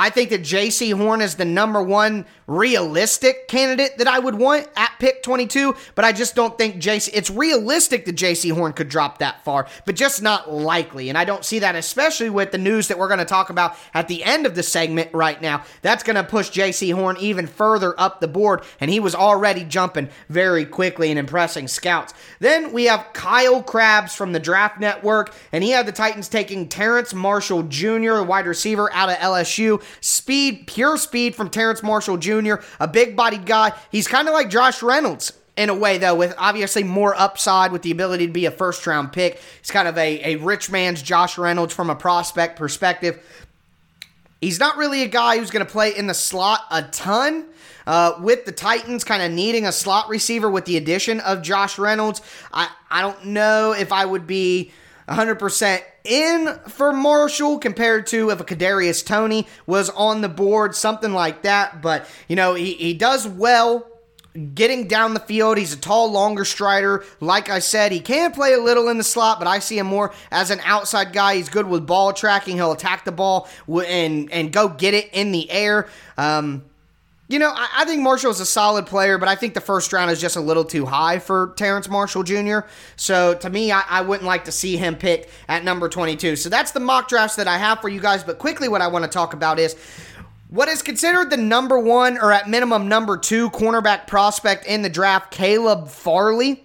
I 0.00 0.08
think 0.08 0.30
that 0.30 0.40
Jaycee 0.40 0.94
Horn 0.94 1.20
is 1.20 1.34
the 1.34 1.44
number 1.44 1.82
one 1.82 2.24
realistic 2.46 3.48
candidate 3.48 3.98
that 3.98 4.08
I 4.08 4.18
would 4.18 4.34
want 4.34 4.66
at 4.74 4.92
pick 4.98 5.22
22, 5.22 5.76
but 5.94 6.06
I 6.06 6.12
just 6.12 6.34
don't 6.34 6.56
think 6.56 6.78
J.C. 6.78 7.12
it's 7.12 7.28
realistic 7.28 8.06
that 8.06 8.16
Jaycee 8.16 8.50
Horn 8.50 8.72
could 8.72 8.88
drop 8.88 9.18
that 9.18 9.44
far, 9.44 9.66
but 9.84 9.96
just 9.96 10.22
not 10.22 10.50
likely. 10.50 11.10
And 11.10 11.18
I 11.18 11.26
don't 11.26 11.44
see 11.44 11.58
that, 11.58 11.76
especially 11.76 12.30
with 12.30 12.50
the 12.50 12.56
news 12.56 12.88
that 12.88 12.98
we're 12.98 13.08
going 13.08 13.18
to 13.18 13.26
talk 13.26 13.50
about 13.50 13.76
at 13.92 14.08
the 14.08 14.24
end 14.24 14.46
of 14.46 14.54
the 14.54 14.62
segment 14.62 15.12
right 15.12 15.40
now. 15.40 15.64
That's 15.82 16.02
going 16.02 16.16
to 16.16 16.24
push 16.24 16.50
Jaycee 16.50 16.94
Horn 16.94 17.18
even 17.20 17.46
further 17.46 17.94
up 18.00 18.20
the 18.20 18.26
board, 18.28 18.62
and 18.80 18.90
he 18.90 19.00
was 19.00 19.14
already 19.14 19.64
jumping 19.64 20.08
very 20.30 20.64
quickly 20.64 21.10
and 21.10 21.18
impressing 21.18 21.68
scouts. 21.68 22.14
Then 22.38 22.72
we 22.72 22.86
have 22.86 23.12
Kyle 23.12 23.62
Crabbs 23.62 24.14
from 24.14 24.32
the 24.32 24.40
Draft 24.40 24.80
Network, 24.80 25.34
and 25.52 25.62
he 25.62 25.70
had 25.70 25.84
the 25.84 25.92
Titans 25.92 26.28
taking 26.28 26.68
Terrence 26.68 27.12
Marshall 27.12 27.64
Jr., 27.64 28.14
the 28.14 28.24
wide 28.26 28.46
receiver 28.46 28.90
out 28.94 29.10
of 29.10 29.16
LSU. 29.16 29.82
Speed, 30.00 30.66
pure 30.66 30.96
speed 30.96 31.34
from 31.34 31.50
Terrence 31.50 31.82
Marshall 31.82 32.16
Jr 32.16 32.40
a 32.78 32.88
big 32.88 33.16
bodied 33.16 33.46
guy. 33.46 33.72
He's 33.90 34.08
kind 34.08 34.28
of 34.28 34.34
like 34.34 34.50
Josh 34.50 34.82
Reynolds 34.82 35.32
in 35.56 35.68
a 35.68 35.74
way, 35.74 35.98
though, 35.98 36.14
with 36.14 36.34
obviously 36.38 36.82
more 36.82 37.14
upside 37.14 37.72
with 37.72 37.82
the 37.82 37.90
ability 37.90 38.26
to 38.26 38.32
be 38.32 38.46
a 38.46 38.50
first 38.50 38.86
round 38.86 39.12
pick. 39.12 39.40
He's 39.60 39.70
kind 39.70 39.88
of 39.88 39.96
a, 39.98 40.34
a 40.34 40.36
rich 40.36 40.70
man's 40.70 41.02
Josh 41.02 41.38
Reynolds 41.38 41.74
from 41.74 41.90
a 41.90 41.94
prospect 41.94 42.56
perspective. 42.56 43.22
He's 44.40 44.58
not 44.58 44.78
really 44.78 45.02
a 45.02 45.08
guy 45.08 45.38
who's 45.38 45.50
going 45.50 45.64
to 45.64 45.70
play 45.70 45.94
in 45.94 46.06
the 46.06 46.14
slot 46.14 46.62
a 46.70 46.82
ton. 46.82 47.46
Uh, 47.86 48.12
with 48.20 48.44
the 48.44 48.52
Titans 48.52 49.02
kind 49.02 49.22
of 49.22 49.32
needing 49.32 49.66
a 49.66 49.72
slot 49.72 50.08
receiver 50.08 50.48
with 50.48 50.64
the 50.64 50.76
addition 50.76 51.18
of 51.20 51.42
Josh 51.42 51.76
Reynolds, 51.78 52.22
I, 52.52 52.68
I 52.88 53.00
don't 53.00 53.26
know 53.26 53.72
if 53.72 53.90
I 53.90 54.04
would 54.04 54.26
be 54.26 54.70
100% 55.10 55.82
in 56.04 56.58
for 56.68 56.92
Marshall 56.92 57.58
compared 57.58 58.06
to 58.08 58.30
if 58.30 58.40
a 58.40 58.44
Kadarius 58.44 59.04
Toney 59.04 59.46
was 59.66 59.90
on 59.90 60.20
the 60.20 60.28
board, 60.28 60.74
something 60.74 61.12
like 61.12 61.42
that. 61.42 61.82
But, 61.82 62.06
you 62.28 62.36
know, 62.36 62.54
he, 62.54 62.74
he 62.74 62.94
does 62.94 63.26
well 63.26 63.86
getting 64.54 64.86
down 64.86 65.14
the 65.14 65.20
field. 65.20 65.58
He's 65.58 65.72
a 65.72 65.76
tall, 65.76 66.12
longer 66.12 66.44
strider. 66.44 67.04
Like 67.18 67.48
I 67.50 67.58
said, 67.58 67.92
he 67.92 68.00
can 68.00 68.32
play 68.32 68.52
a 68.52 68.60
little 68.60 68.88
in 68.88 68.98
the 68.98 69.04
slot, 69.04 69.38
but 69.38 69.48
I 69.48 69.58
see 69.58 69.78
him 69.78 69.88
more 69.88 70.12
as 70.30 70.50
an 70.50 70.60
outside 70.64 71.12
guy. 71.12 71.36
He's 71.36 71.48
good 71.48 71.66
with 71.66 71.86
ball 71.86 72.12
tracking. 72.12 72.56
He'll 72.56 72.72
attack 72.72 73.04
the 73.04 73.12
ball 73.12 73.48
and, 73.68 74.30
and 74.32 74.52
go 74.52 74.68
get 74.68 74.94
it 74.94 75.10
in 75.12 75.32
the 75.32 75.50
air. 75.50 75.88
Um, 76.16 76.64
you 77.30 77.38
know, 77.38 77.52
I, 77.54 77.68
I 77.78 77.84
think 77.84 78.02
Marshall 78.02 78.32
is 78.32 78.40
a 78.40 78.46
solid 78.46 78.86
player, 78.86 79.16
but 79.16 79.28
I 79.28 79.36
think 79.36 79.54
the 79.54 79.60
first 79.60 79.92
round 79.92 80.10
is 80.10 80.20
just 80.20 80.34
a 80.34 80.40
little 80.40 80.64
too 80.64 80.84
high 80.84 81.20
for 81.20 81.54
Terrence 81.56 81.88
Marshall 81.88 82.24
Jr. 82.24 82.60
So 82.96 83.34
to 83.34 83.48
me, 83.48 83.70
I, 83.70 83.84
I 83.88 84.00
wouldn't 84.00 84.26
like 84.26 84.46
to 84.46 84.52
see 84.52 84.76
him 84.76 84.96
picked 84.96 85.30
at 85.48 85.62
number 85.62 85.88
22. 85.88 86.34
So 86.34 86.48
that's 86.48 86.72
the 86.72 86.80
mock 86.80 87.08
drafts 87.08 87.36
that 87.36 87.46
I 87.46 87.56
have 87.56 87.80
for 87.80 87.88
you 87.88 88.00
guys. 88.00 88.24
But 88.24 88.40
quickly, 88.40 88.68
what 88.68 88.82
I 88.82 88.88
want 88.88 89.04
to 89.04 89.10
talk 89.10 89.32
about 89.32 89.60
is 89.60 89.76
what 90.48 90.68
is 90.68 90.82
considered 90.82 91.30
the 91.30 91.36
number 91.36 91.78
one 91.78 92.18
or 92.18 92.32
at 92.32 92.48
minimum 92.48 92.88
number 92.88 93.16
two 93.16 93.48
cornerback 93.50 94.08
prospect 94.08 94.66
in 94.66 94.82
the 94.82 94.90
draft, 94.90 95.30
Caleb 95.30 95.86
Farley 95.86 96.64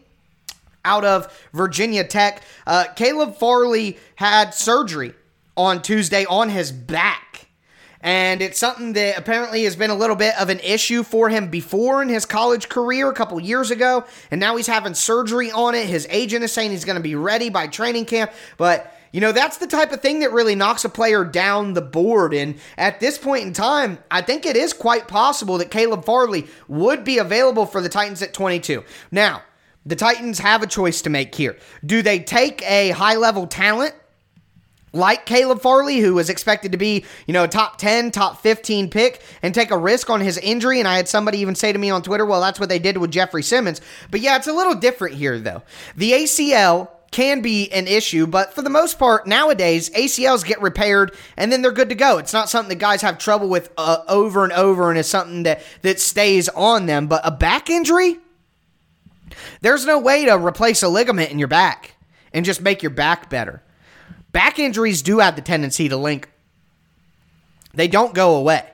out 0.83 1.05
of 1.05 1.31
Virginia 1.53 2.03
Tech. 2.03 2.41
Uh, 2.65 2.85
Caleb 2.95 3.35
Farley 3.35 3.99
had 4.15 4.55
surgery 4.55 5.13
on 5.55 5.83
Tuesday 5.83 6.25
on 6.25 6.49
his 6.49 6.71
back 6.71 7.44
and 8.05 8.39
it's 8.43 8.59
something 8.59 8.93
that 8.93 9.17
apparently 9.17 9.63
has 9.63 9.75
been 9.75 9.89
a 9.89 9.95
little 9.95 10.15
bit 10.15 10.39
of 10.39 10.49
an 10.49 10.59
issue 10.59 11.01
for 11.01 11.27
him 11.27 11.49
before 11.49 12.03
in 12.03 12.07
his 12.07 12.23
college 12.23 12.69
career 12.69 13.09
a 13.09 13.15
couple 13.15 13.39
years 13.39 13.71
ago, 13.71 14.05
and 14.29 14.39
now 14.39 14.55
he's 14.55 14.67
having 14.67 14.93
surgery 14.93 15.49
on 15.49 15.73
it. 15.73 15.87
His 15.87 16.05
agent 16.11 16.43
is 16.43 16.51
saying 16.51 16.69
he's 16.69 16.85
going 16.85 16.97
to 16.97 17.01
be 17.01 17.15
ready 17.15 17.49
by 17.49 17.65
training 17.65 18.05
camp, 18.05 18.31
but 18.57 18.95
you 19.11 19.21
know, 19.21 19.31
that's 19.31 19.57
the 19.57 19.65
type 19.65 19.91
of 19.91 20.01
thing 20.01 20.19
that 20.19 20.33
really 20.33 20.53
knocks 20.53 20.85
a 20.85 20.89
player 20.89 21.25
down 21.25 21.73
the 21.73 21.81
board. 21.81 22.33
And 22.33 22.59
at 22.77 22.99
this 22.99 23.17
point 23.17 23.45
in 23.45 23.53
time, 23.53 23.97
I 24.11 24.21
think 24.21 24.45
it 24.45 24.55
is 24.55 24.71
quite 24.71 25.07
possible 25.07 25.57
that 25.57 25.71
Caleb 25.71 26.05
Farley 26.05 26.47
would 26.67 27.03
be 27.03 27.17
available 27.17 27.65
for 27.65 27.81
the 27.81 27.89
Titans 27.89 28.21
at 28.21 28.33
22. 28.33 28.83
Now, 29.11 29.41
the 29.85 29.95
Titans 29.95 30.39
have 30.39 30.61
a 30.61 30.67
choice 30.67 31.01
to 31.03 31.09
make 31.09 31.33
here. 31.33 31.57
Do 31.83 32.01
they 32.01 32.19
take 32.19 32.61
a 32.69 32.91
high 32.91 33.15
level 33.15 33.47
talent 33.47 33.95
like 34.95 35.25
Caleb 35.25 35.61
Farley, 35.61 35.99
who 35.99 36.15
was 36.15 36.29
expected 36.29 36.71
to 36.71 36.77
be, 36.77 37.05
you 37.27 37.33
know, 37.33 37.45
top 37.47 37.77
10, 37.77 38.11
top 38.11 38.41
15 38.41 38.89
pick 38.89 39.21
and 39.41 39.53
take 39.53 39.71
a 39.71 39.77
risk 39.77 40.09
on 40.09 40.21
his 40.21 40.37
injury. 40.37 40.79
And 40.79 40.87
I 40.87 40.95
had 40.95 41.07
somebody 41.07 41.39
even 41.39 41.55
say 41.55 41.71
to 41.71 41.79
me 41.79 41.89
on 41.89 42.01
Twitter, 42.01 42.25
well, 42.25 42.41
that's 42.41 42.59
what 42.59 42.69
they 42.69 42.79
did 42.79 42.97
with 42.97 43.11
Jeffrey 43.11 43.43
Simmons. 43.43 43.81
But 44.09 44.21
yeah, 44.21 44.35
it's 44.37 44.47
a 44.47 44.53
little 44.53 44.75
different 44.75 45.15
here, 45.15 45.39
though. 45.39 45.63
The 45.95 46.11
ACL 46.13 46.89
can 47.11 47.41
be 47.41 47.71
an 47.71 47.87
issue, 47.87 48.27
but 48.27 48.53
for 48.53 48.61
the 48.61 48.69
most 48.69 48.99
part, 48.99 49.25
nowadays, 49.25 49.89
ACLs 49.91 50.45
get 50.45 50.61
repaired 50.61 51.15
and 51.37 51.51
then 51.51 51.61
they're 51.61 51.71
good 51.71 51.89
to 51.89 51.95
go. 51.95 52.17
It's 52.17 52.33
not 52.33 52.49
something 52.49 52.69
that 52.69 52.81
guys 52.83 53.01
have 53.03 53.17
trouble 53.17 53.47
with 53.47 53.71
uh, 53.77 53.99
over 54.07 54.43
and 54.43 54.51
over 54.51 54.89
and 54.89 54.99
it's 54.99 55.07
something 55.07 55.43
that, 55.43 55.61
that 55.81 55.99
stays 55.99 56.49
on 56.49 56.87
them. 56.87 57.07
But 57.07 57.21
a 57.23 57.31
back 57.31 57.69
injury, 57.69 58.17
there's 59.61 59.85
no 59.85 59.97
way 59.97 60.25
to 60.25 60.37
replace 60.37 60.83
a 60.83 60.89
ligament 60.89 61.31
in 61.31 61.39
your 61.39 61.47
back 61.47 61.95
and 62.33 62.43
just 62.43 62.61
make 62.61 62.83
your 62.83 62.89
back 62.89 63.29
better. 63.29 63.63
Back 64.35 64.59
injuries 64.59 65.01
do 65.01 65.19
have 65.19 65.37
the 65.37 65.41
tendency 65.41 65.87
to 65.87 65.95
link, 65.95 66.29
they 67.73 67.87
don't 67.87 68.13
go 68.13 68.35
away. 68.35 68.69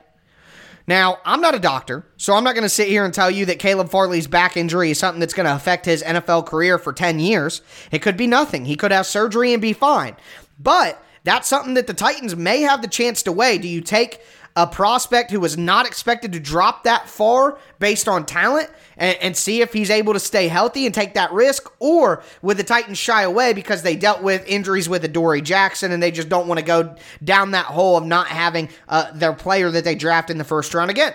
Now, 0.88 1.18
I'm 1.24 1.40
not 1.40 1.54
a 1.54 1.60
doctor, 1.60 2.04
so 2.16 2.34
I'm 2.34 2.42
not 2.42 2.56
going 2.56 2.64
to 2.64 2.68
sit 2.68 2.88
here 2.88 3.04
and 3.04 3.14
tell 3.14 3.30
you 3.30 3.46
that 3.46 3.60
Caleb 3.60 3.88
Farley's 3.88 4.26
back 4.26 4.56
injury 4.56 4.90
is 4.90 4.98
something 4.98 5.20
that's 5.20 5.34
going 5.34 5.46
to 5.46 5.54
affect 5.54 5.86
his 5.86 6.02
NFL 6.02 6.46
career 6.46 6.78
for 6.78 6.92
10 6.92 7.20
years. 7.20 7.62
It 7.92 8.00
could 8.00 8.16
be 8.16 8.26
nothing. 8.26 8.64
He 8.64 8.74
could 8.74 8.90
have 8.90 9.06
surgery 9.06 9.52
and 9.52 9.62
be 9.62 9.72
fine. 9.72 10.16
But 10.58 11.00
that's 11.22 11.46
something 11.46 11.74
that 11.74 11.86
the 11.86 11.94
Titans 11.94 12.34
may 12.34 12.62
have 12.62 12.82
the 12.82 12.88
chance 12.88 13.22
to 13.22 13.30
weigh. 13.30 13.58
Do 13.58 13.68
you 13.68 13.82
take 13.82 14.20
a 14.54 14.66
prospect 14.66 15.30
who 15.30 15.40
was 15.40 15.56
not 15.56 15.86
expected 15.86 16.32
to 16.32 16.40
drop 16.40 16.84
that 16.84 17.08
far 17.08 17.58
based 17.78 18.08
on 18.08 18.26
talent 18.26 18.68
and, 18.96 19.16
and, 19.22 19.36
see 19.36 19.62
if 19.62 19.72
he's 19.72 19.90
able 19.90 20.12
to 20.12 20.20
stay 20.20 20.46
healthy 20.46 20.84
and 20.84 20.94
take 20.94 21.14
that 21.14 21.32
risk, 21.32 21.72
or 21.78 22.22
would 22.42 22.58
the 22.58 22.64
Titans 22.64 22.98
shy 22.98 23.22
away 23.22 23.54
because 23.54 23.82
they 23.82 23.96
dealt 23.96 24.22
with 24.22 24.46
injuries 24.46 24.88
with 24.88 25.04
Adoree 25.04 25.40
Jackson 25.40 25.90
and 25.90 26.02
they 26.02 26.10
just 26.10 26.28
don't 26.28 26.46
want 26.46 26.60
to 26.60 26.64
go 26.64 26.94
down 27.24 27.52
that 27.52 27.66
hole 27.66 27.96
of 27.96 28.04
not 28.04 28.28
having 28.28 28.68
uh, 28.88 29.10
their 29.12 29.32
player 29.32 29.70
that 29.70 29.84
they 29.84 29.94
draft 29.94 30.28
in 30.28 30.36
the 30.38 30.44
first 30.44 30.74
round 30.74 30.90
again? 30.90 31.14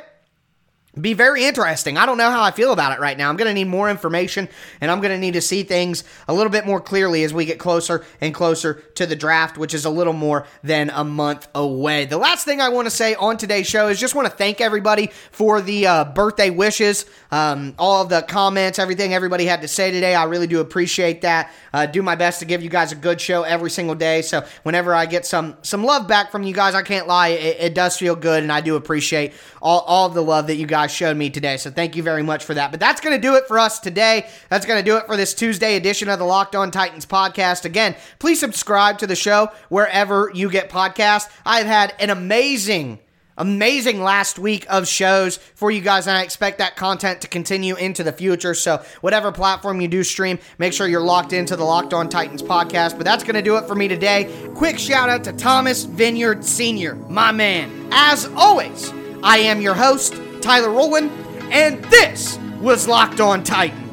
Be 0.99 1.13
very 1.13 1.45
interesting. 1.45 1.97
I 1.97 2.05
don't 2.05 2.17
know 2.17 2.31
how 2.31 2.43
I 2.43 2.51
feel 2.51 2.73
about 2.73 2.91
it 2.91 2.99
right 2.99 3.17
now. 3.17 3.29
I'm 3.29 3.37
going 3.37 3.47
to 3.47 3.53
need 3.53 3.67
more 3.67 3.89
information 3.89 4.49
and 4.81 4.89
I'm 4.91 4.99
going 4.99 5.11
to 5.13 5.17
need 5.17 5.33
to 5.33 5.41
see 5.41 5.63
things 5.63 6.03
a 6.27 6.33
little 6.33 6.51
bit 6.51 6.65
more 6.65 6.81
clearly 6.81 7.23
as 7.23 7.33
we 7.33 7.45
get 7.45 7.59
closer 7.59 8.05
and 8.21 8.33
closer 8.33 8.75
to 8.95 9.05
the 9.05 9.15
draft, 9.15 9.57
which 9.57 9.73
is 9.73 9.85
a 9.85 9.89
little 9.89 10.13
more 10.13 10.45
than 10.63 10.89
a 10.89 11.03
month 11.03 11.47
away. 11.55 12.05
The 12.05 12.17
last 12.17 12.45
thing 12.45 12.61
I 12.61 12.69
want 12.69 12.87
to 12.87 12.91
say 12.91 13.15
on 13.15 13.37
today's 13.37 13.67
show 13.67 13.87
is 13.87 13.99
just 13.99 14.15
want 14.15 14.27
to 14.27 14.33
thank 14.33 14.61
everybody 14.61 15.11
for 15.31 15.61
the 15.61 15.87
uh, 15.87 16.05
birthday 16.05 16.49
wishes, 16.49 17.05
um, 17.31 17.75
all 17.77 18.01
of 18.01 18.09
the 18.09 18.21
comments, 18.21 18.79
everything 18.79 19.13
everybody 19.13 19.45
had 19.45 19.61
to 19.61 19.67
say 19.67 19.91
today. 19.91 20.15
I 20.15 20.23
really 20.25 20.47
do 20.47 20.59
appreciate 20.59 21.21
that. 21.21 21.51
Uh, 21.73 21.85
do 21.85 22.01
my 22.01 22.15
best 22.15 22.39
to 22.39 22.45
give 22.45 22.63
you 22.63 22.69
guys 22.69 22.91
a 22.91 22.95
good 22.95 23.21
show 23.21 23.43
every 23.43 23.69
single 23.69 23.95
day. 23.95 24.21
So 24.21 24.45
whenever 24.63 24.93
I 24.93 25.05
get 25.05 25.25
some 25.25 25.57
some 25.61 25.83
love 25.83 26.07
back 26.07 26.31
from 26.31 26.43
you 26.43 26.53
guys, 26.53 26.75
I 26.75 26.81
can't 26.81 27.07
lie, 27.07 27.29
it, 27.29 27.57
it 27.59 27.73
does 27.75 27.97
feel 27.97 28.15
good, 28.15 28.43
and 28.43 28.51
I 28.51 28.61
do 28.61 28.75
appreciate 28.75 29.33
all, 29.61 29.81
all 29.81 30.07
of 30.07 30.13
the 30.13 30.23
love 30.23 30.47
that 30.47 30.55
you 30.55 30.65
guys 30.65 30.86
showed 30.87 31.17
me 31.17 31.29
today. 31.29 31.57
So 31.57 31.69
thank 31.71 31.95
you 31.95 32.03
very 32.03 32.23
much 32.23 32.43
for 32.43 32.53
that. 32.53 32.71
But 32.71 32.79
that's 32.79 33.01
going 33.01 33.15
to 33.15 33.21
do 33.21 33.35
it 33.35 33.47
for 33.47 33.59
us 33.59 33.79
today. 33.79 34.27
That's 34.49 34.65
going 34.65 34.79
to 34.79 34.85
do 34.85 34.97
it 34.97 35.05
for 35.05 35.17
this 35.17 35.33
Tuesday 35.33 35.75
edition 35.75 36.09
of 36.09 36.19
the 36.19 36.25
Locked 36.25 36.55
On 36.55 36.71
Titans 36.71 37.05
podcast. 37.05 37.65
Again, 37.65 37.95
please 38.19 38.39
subscribe 38.39 38.97
to 38.99 39.07
the 39.07 39.15
show 39.15 39.49
wherever 39.69 40.31
you 40.33 40.49
get 40.49 40.69
podcasts. 40.69 41.29
I've 41.45 41.67
had 41.67 41.93
an 41.99 42.09
amazing 42.09 42.99
amazing 43.37 44.01
last 44.01 44.39
week 44.39 44.65
of 44.69 44.87
shows 44.87 45.37
for 45.37 45.71
you 45.71 45.81
guys, 45.81 46.07
and 46.07 46.17
I 46.17 46.23
expect 46.23 46.57
that 46.57 46.75
content 46.75 47.21
to 47.21 47.27
continue 47.27 47.75
into 47.75 48.03
the 48.03 48.11
future. 48.11 48.53
So, 48.53 48.83
whatever 49.01 49.31
platform 49.31 49.79
you 49.79 49.87
do 49.87 50.03
stream, 50.03 50.39
make 50.57 50.73
sure 50.73 50.87
you're 50.87 51.01
locked 51.01 51.33
into 51.33 51.55
the 51.55 51.63
Locked 51.63 51.93
On 51.93 52.09
Titans 52.09 52.43
podcast. 52.43 52.97
But 52.97 53.05
that's 53.05 53.23
going 53.23 53.35
to 53.35 53.41
do 53.41 53.57
it 53.57 53.67
for 53.67 53.75
me 53.75 53.87
today. 53.87 54.33
Quick 54.55 54.79
shout 54.79 55.09
out 55.09 55.23
to 55.25 55.33
Thomas 55.33 55.83
Vineyard 55.83 56.43
Sr., 56.43 56.95
my 56.95 57.31
man. 57.31 57.89
As 57.91 58.25
always, 58.35 58.91
I 59.23 59.37
am 59.37 59.61
your 59.61 59.75
host, 59.75 60.15
Tyler 60.47 60.69
Rowland, 60.69 61.11
and 61.51 61.83
this 61.91 62.39
was 62.61 62.87
Locked 62.87 63.19
On 63.19 63.43
Titans. 63.43 63.86